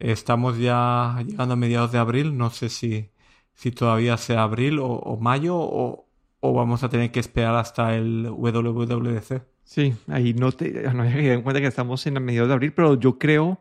Estamos 0.00 0.58
ya 0.58 1.22
llegando 1.24 1.54
a 1.54 1.56
mediados 1.56 1.92
de 1.92 1.98
abril. 1.98 2.36
No 2.36 2.50
sé 2.50 2.68
si, 2.68 3.12
si 3.52 3.70
todavía 3.70 4.16
sea 4.16 4.42
abril 4.42 4.80
o, 4.82 5.16
mayo 5.20 5.58
o, 5.58 6.08
o 6.40 6.52
vamos 6.52 6.82
a 6.82 6.88
tener 6.88 7.12
que 7.12 7.20
esperar 7.20 7.54
hasta 7.54 7.94
el 7.94 8.26
WWDC. 8.28 9.42
Sí, 9.62 9.94
ahí 10.08 10.34
no 10.34 10.50
te 10.50 10.92
no 10.92 11.04
hay 11.04 11.28
en 11.28 11.42
cuenta 11.42 11.60
que 11.60 11.68
estamos 11.68 12.04
en 12.08 12.20
mediados 12.20 12.48
de 12.48 12.54
abril, 12.54 12.72
pero 12.72 12.98
yo 12.98 13.16
creo 13.16 13.60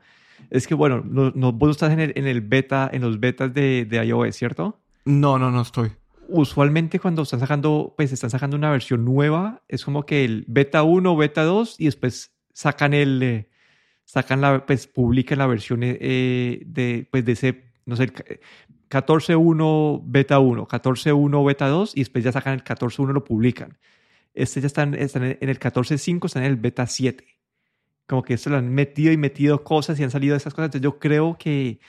es 0.50 0.66
que 0.66 0.74
bueno, 0.74 1.04
no, 1.06 1.32
no 1.36 1.52
vos 1.52 1.70
estás 1.70 1.94
en 1.94 2.00
el, 2.00 2.14
en 2.16 2.26
el 2.26 2.42
beta, 2.42 2.90
en 2.92 3.04
los 3.04 3.20
betas 3.20 3.54
de, 3.54 3.86
de 3.86 4.04
iOS, 4.04 4.36
¿cierto? 4.36 4.80
No, 5.06 5.38
no, 5.38 5.52
no 5.52 5.62
estoy. 5.62 5.92
Usualmente 6.30 7.00
cuando 7.00 7.24
están 7.24 7.40
sacando, 7.40 7.94
pues 7.98 8.12
están 8.12 8.30
sacando 8.30 8.56
una 8.56 8.72
versión 8.72 9.04
nueva, 9.04 9.62
es 9.68 9.84
como 9.84 10.06
que 10.06 10.24
el 10.24 10.46
beta 10.48 10.84
1, 10.84 11.16
beta 11.18 11.44
2 11.44 11.76
y 11.80 11.86
después 11.86 12.34
sacan 12.54 12.94
el, 12.94 13.22
eh, 13.22 13.50
sacan 14.06 14.42
la, 14.42 14.66
pues 14.66 14.88
publican 14.88 15.40
la 15.40 15.48
versión 15.48 15.82
eh, 15.84 16.62
de, 16.66 17.08
pues 17.12 17.26
de 17.26 17.32
ese, 17.34 17.74
no 17.86 17.96
sé, 17.96 18.12
14.1 18.90 20.02
beta 20.06 20.40
1, 20.40 20.68
14.1 20.68 21.46
beta 21.46 21.68
2 21.68 21.96
y 21.96 22.00
después 22.02 22.24
ya 22.24 22.32
sacan 22.32 22.54
el 22.54 22.64
14.1 22.64 23.12
lo 23.12 23.24
publican. 23.24 23.78
Este 24.34 24.62
ya 24.62 24.68
están, 24.68 24.94
están 24.96 25.24
en 25.24 25.50
el 25.50 25.60
14.5, 25.60 26.26
están 26.26 26.44
en 26.44 26.52
el 26.52 26.58
beta 26.58 26.88
7. 26.88 27.26
Como 28.08 28.24
que 28.24 28.34
esto 28.36 28.50
lo 28.50 28.58
han 28.58 28.74
metido 28.74 29.12
y 29.12 29.18
metido 29.18 29.64
cosas 29.64 30.00
y 30.00 30.04
han 30.04 30.12
salido 30.12 30.36
esas 30.36 30.54
cosas. 30.54 30.68
Entonces 30.68 30.84
yo 30.84 31.00
creo 31.00 31.38
que 31.38 31.80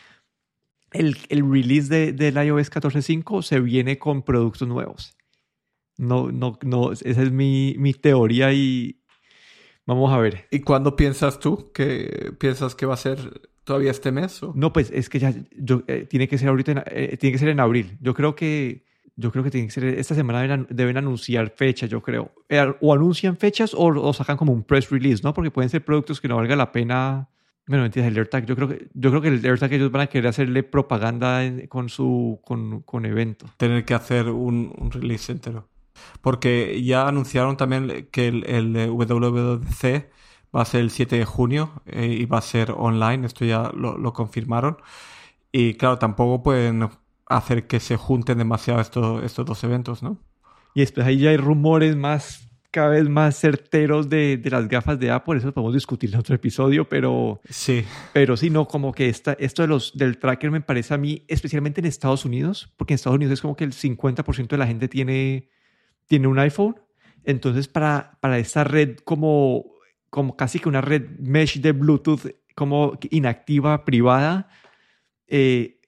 el, 0.94 1.18
el 1.28 1.50
release 1.50 1.88
de, 1.88 2.12
del 2.12 2.36
iOS 2.36 2.70
14.5 2.70 3.42
se 3.42 3.60
viene 3.60 3.98
con 3.98 4.22
productos 4.22 4.66
nuevos. 4.66 5.14
No, 5.98 6.32
no, 6.32 6.58
no, 6.62 6.92
esa 6.92 7.22
es 7.22 7.30
mi, 7.30 7.74
mi 7.78 7.92
teoría 7.92 8.52
y 8.52 9.00
vamos 9.86 10.12
a 10.12 10.18
ver. 10.18 10.46
¿Y 10.50 10.60
cuándo 10.60 10.96
piensas 10.96 11.38
tú 11.38 11.70
que 11.72 12.32
piensas 12.38 12.74
que 12.74 12.86
va 12.86 12.94
a 12.94 12.98
ser 12.98 13.48
todavía 13.64 13.90
este 13.90 14.10
mes? 14.10 14.42
O? 14.42 14.52
No, 14.56 14.72
pues 14.72 14.90
es 14.90 15.08
que 15.08 15.18
ya 15.18 15.34
yo, 15.56 15.82
eh, 15.86 16.06
tiene 16.08 16.26
que 16.28 16.38
ser 16.38 16.48
ahorita, 16.48 16.72
en, 16.72 16.82
eh, 16.86 17.16
tiene 17.18 17.32
que 17.32 17.38
ser 17.38 17.48
en 17.48 17.60
abril. 17.60 17.98
Yo 18.00 18.14
creo 18.14 18.34
que 18.34 18.84
yo 19.16 19.30
creo 19.30 19.44
que 19.44 19.50
tiene 19.50 19.68
que 19.68 19.72
ser 19.72 19.84
esta 19.84 20.16
semana 20.16 20.42
deben, 20.42 20.66
deben 20.70 20.96
anunciar 20.96 21.50
fechas, 21.50 21.88
yo 21.90 22.02
creo. 22.02 22.32
Eh, 22.48 22.74
o 22.80 22.92
anuncian 22.92 23.36
fechas 23.36 23.74
o, 23.74 23.84
o, 23.86 24.12
sacan 24.12 24.36
como 24.36 24.52
un 24.52 24.64
press 24.64 24.90
release, 24.90 25.22
¿no? 25.22 25.32
Porque 25.34 25.52
pueden 25.52 25.70
ser 25.70 25.84
productos 25.84 26.20
que 26.20 26.28
no 26.28 26.36
valga 26.36 26.56
la 26.56 26.72
pena. 26.72 27.28
Bueno, 27.66 27.86
entiendes, 27.86 28.12
el 28.12 28.18
AirTag, 28.18 28.44
yo 28.46 28.56
creo 28.56 28.68
que 28.68 28.88
yo 28.92 29.10
creo 29.10 29.22
que 29.22 29.28
el 29.28 29.44
AirTag 29.44 29.72
ellos 29.72 29.90
van 29.90 30.02
a 30.02 30.06
querer 30.06 30.28
hacerle 30.28 30.62
propaganda 30.62 31.44
en, 31.44 31.66
con 31.66 31.88
su 31.88 32.40
con, 32.44 32.82
con 32.82 33.06
evento. 33.06 33.46
Tener 33.56 33.84
que 33.84 33.94
hacer 33.94 34.28
un, 34.28 34.74
un 34.76 34.90
release 34.90 35.32
entero. 35.32 35.68
Porque 36.20 36.82
ya 36.82 37.08
anunciaron 37.08 37.56
también 37.56 38.08
que 38.10 38.28
el, 38.28 38.44
el 38.46 38.90
WWDC 38.90 40.10
va 40.54 40.62
a 40.62 40.64
ser 40.64 40.80
el 40.82 40.90
7 40.90 41.16
de 41.16 41.24
junio 41.24 41.82
eh, 41.86 42.06
y 42.06 42.26
va 42.26 42.38
a 42.38 42.42
ser 42.42 42.72
online, 42.76 43.26
esto 43.26 43.44
ya 43.44 43.70
lo, 43.74 43.98
lo, 43.98 44.12
confirmaron. 44.12 44.78
Y 45.52 45.74
claro, 45.74 45.98
tampoco 45.98 46.42
pueden 46.42 46.88
hacer 47.26 47.66
que 47.66 47.80
se 47.80 47.96
junten 47.96 48.38
demasiado 48.38 48.80
estos, 48.80 49.24
estos 49.24 49.46
dos 49.46 49.64
eventos, 49.64 50.02
¿no? 50.02 50.18
Y 50.74 50.80
después 50.80 51.06
ahí 51.06 51.18
ya 51.18 51.30
hay 51.30 51.36
rumores 51.36 51.96
más, 51.96 52.48
cada 52.74 52.88
vez 52.88 53.08
más 53.08 53.38
certeros 53.38 54.08
de, 54.08 54.36
de 54.36 54.50
las 54.50 54.66
gafas 54.66 54.98
de 54.98 55.08
Apple, 55.08 55.38
eso 55.38 55.52
podemos 55.52 55.74
discutir 55.74 56.12
en 56.12 56.18
otro 56.18 56.34
episodio, 56.34 56.88
pero 56.88 57.40
sí, 57.48 57.84
pero 58.12 58.36
sí, 58.36 58.50
no, 58.50 58.66
como 58.66 58.90
que 58.90 59.08
esta, 59.08 59.34
esto 59.34 59.62
de 59.62 59.68
los, 59.68 59.96
del 59.96 60.18
tracker 60.18 60.50
me 60.50 60.60
parece 60.60 60.92
a 60.92 60.98
mí, 60.98 61.24
especialmente 61.28 61.80
en 61.80 61.86
Estados 61.86 62.24
Unidos, 62.24 62.74
porque 62.76 62.94
en 62.94 62.96
Estados 62.96 63.14
Unidos 63.14 63.34
es 63.34 63.40
como 63.40 63.54
que 63.54 63.62
el 63.62 63.72
50% 63.72 64.48
de 64.48 64.58
la 64.58 64.66
gente 64.66 64.88
tiene, 64.88 65.50
tiene 66.06 66.26
un 66.26 66.36
iPhone, 66.40 66.74
entonces 67.22 67.68
para, 67.68 68.18
para 68.20 68.38
esta 68.38 68.64
red 68.64 68.96
como 69.04 69.72
como 70.10 70.36
casi 70.36 70.58
que 70.58 70.68
una 70.68 70.80
red 70.80 71.08
mesh 71.18 71.60
de 71.60 71.72
Bluetooth 71.72 72.36
como 72.56 72.98
inactiva, 73.10 73.84
privada, 73.84 74.48
eh, 75.28 75.80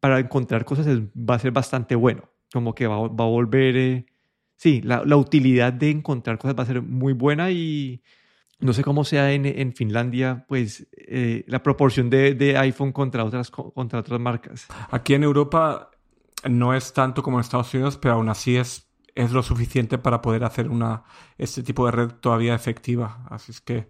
para 0.00 0.18
encontrar 0.18 0.66
cosas 0.66 0.86
va 1.14 1.34
a 1.34 1.38
ser 1.38 1.50
bastante 1.50 1.94
bueno. 1.94 2.30
Como 2.52 2.74
que 2.74 2.86
va, 2.86 3.08
va 3.08 3.24
a 3.24 3.28
volver, 3.28 3.76
eh, 3.76 4.06
sí, 4.56 4.80
la, 4.82 5.16
utilidad 5.16 5.72
de 5.72 5.90
encontrar 5.90 6.38
cosas 6.38 6.56
va 6.58 6.62
a 6.62 6.66
ser 6.66 6.82
muy 6.82 7.12
buena 7.12 7.50
y 7.50 8.02
no 8.58 8.72
sé 8.72 8.82
cómo 8.82 9.04
sea 9.04 9.32
en, 9.32 9.74
Finlandia, 9.74 10.44
pues 10.48 10.88
eh, 10.96 11.44
la 11.46 11.62
proporción 11.62 12.10
de, 12.10 12.56
iPhone 12.58 12.92
contra 12.92 13.24
otras, 13.24 13.50
contra 13.50 14.00
otras 14.00 14.20
marcas. 14.20 14.66
Aquí 14.90 15.14
en 15.14 15.24
Europa 15.24 15.90
no 16.48 16.74
es 16.74 16.92
tanto 16.92 17.22
como 17.22 17.38
en 17.38 17.42
Estados 17.42 17.72
Unidos, 17.74 17.98
pero 17.98 18.14
aún 18.14 18.28
así 18.28 18.56
es 18.56 18.86
es 19.16 19.32
lo 19.32 19.42
suficiente 19.42 19.98
para 19.98 20.20
poder 20.20 20.44
hacer 20.44 20.68
una, 20.68 21.02
este 21.38 21.62
tipo 21.62 21.86
de 21.86 21.92
red 21.92 22.10
todavía 22.20 22.54
efectiva. 22.54 23.26
Así 23.30 23.50
es 23.50 23.60
que 23.62 23.88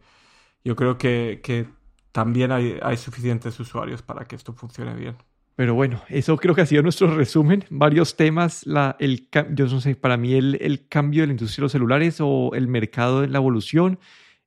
yo 0.65 0.77
creo 0.77 0.97
que, 0.97 1.41
que 1.43 1.69
también 2.13 2.53
hay, 2.53 2.97
suficientes 2.97 3.59
usuarios 3.61 4.03
para 4.03 4.25
que 4.25 4.37
esto 4.37 4.55
funcione 4.55 4.95
bien. 4.95 5.17
Pero 5.57 5.75
bueno, 5.75 6.03
eso 6.09 6.37
creo 6.37 6.55
que 6.55 6.61
ha 6.61 6.67
sido 6.67 6.83
nuestro 6.83 7.15
resumen. 7.17 7.65
Varios 7.71 8.15
temas. 8.15 8.67
La, 8.67 8.97
el, 9.01 9.29
yo 9.55 9.67
no 9.67 9.81
sé, 9.81 9.97
para 9.97 10.19
mí 10.19 10.35
el, 10.35 10.59
el 10.61 10.87
cambio 10.87 11.23
de 11.23 11.29
la 11.29 11.33
industria 11.33 11.63
de 11.63 11.65
los 11.65 11.73
celulares 11.73 12.19
o 12.21 12.51
el 12.55 12.69
mercado 12.69 13.25
en 13.25 13.33
la 13.33 13.39
evolución. 13.39 13.99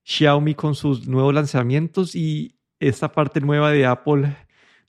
Xiaomi 0.04 0.56
con 0.56 0.76
sus 0.76 1.08
nuevos 1.08 1.34
lanzamientos 1.34 2.16
y 2.16 2.56
esta 2.80 3.12
parte 3.12 3.42
nueva 3.42 3.72
de 3.72 3.86
Apple 3.86 4.36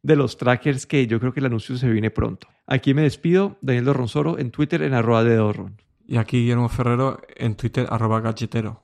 de 0.03 0.17
los 0.17 0.37
trackers 0.37 0.87
que 0.87 1.07
yo 1.07 1.21
creo 1.21 1.33
que 1.33 1.41
el 1.41 1.47
anuncio 1.47 1.77
se 1.77 1.89
viene 1.89 2.11
pronto. 2.11 2.49
Aquí 2.67 2.95
me 2.95 3.03
despido, 3.03 3.57
Daniel 3.61 3.87
Dorronsoro 3.87 4.39
en 4.39 4.51
Twitter 4.51 4.83
en 4.83 4.95
arroba 4.95 5.25
de 5.25 5.37
Dorron. 5.37 5.77
Y 6.07 6.17
aquí 6.17 6.39
Guillermo 6.39 6.69
Ferrero 6.69 7.21
en 7.37 7.55
Twitter 7.55 7.87
arroba 7.91 8.21
galletero. 8.21 8.83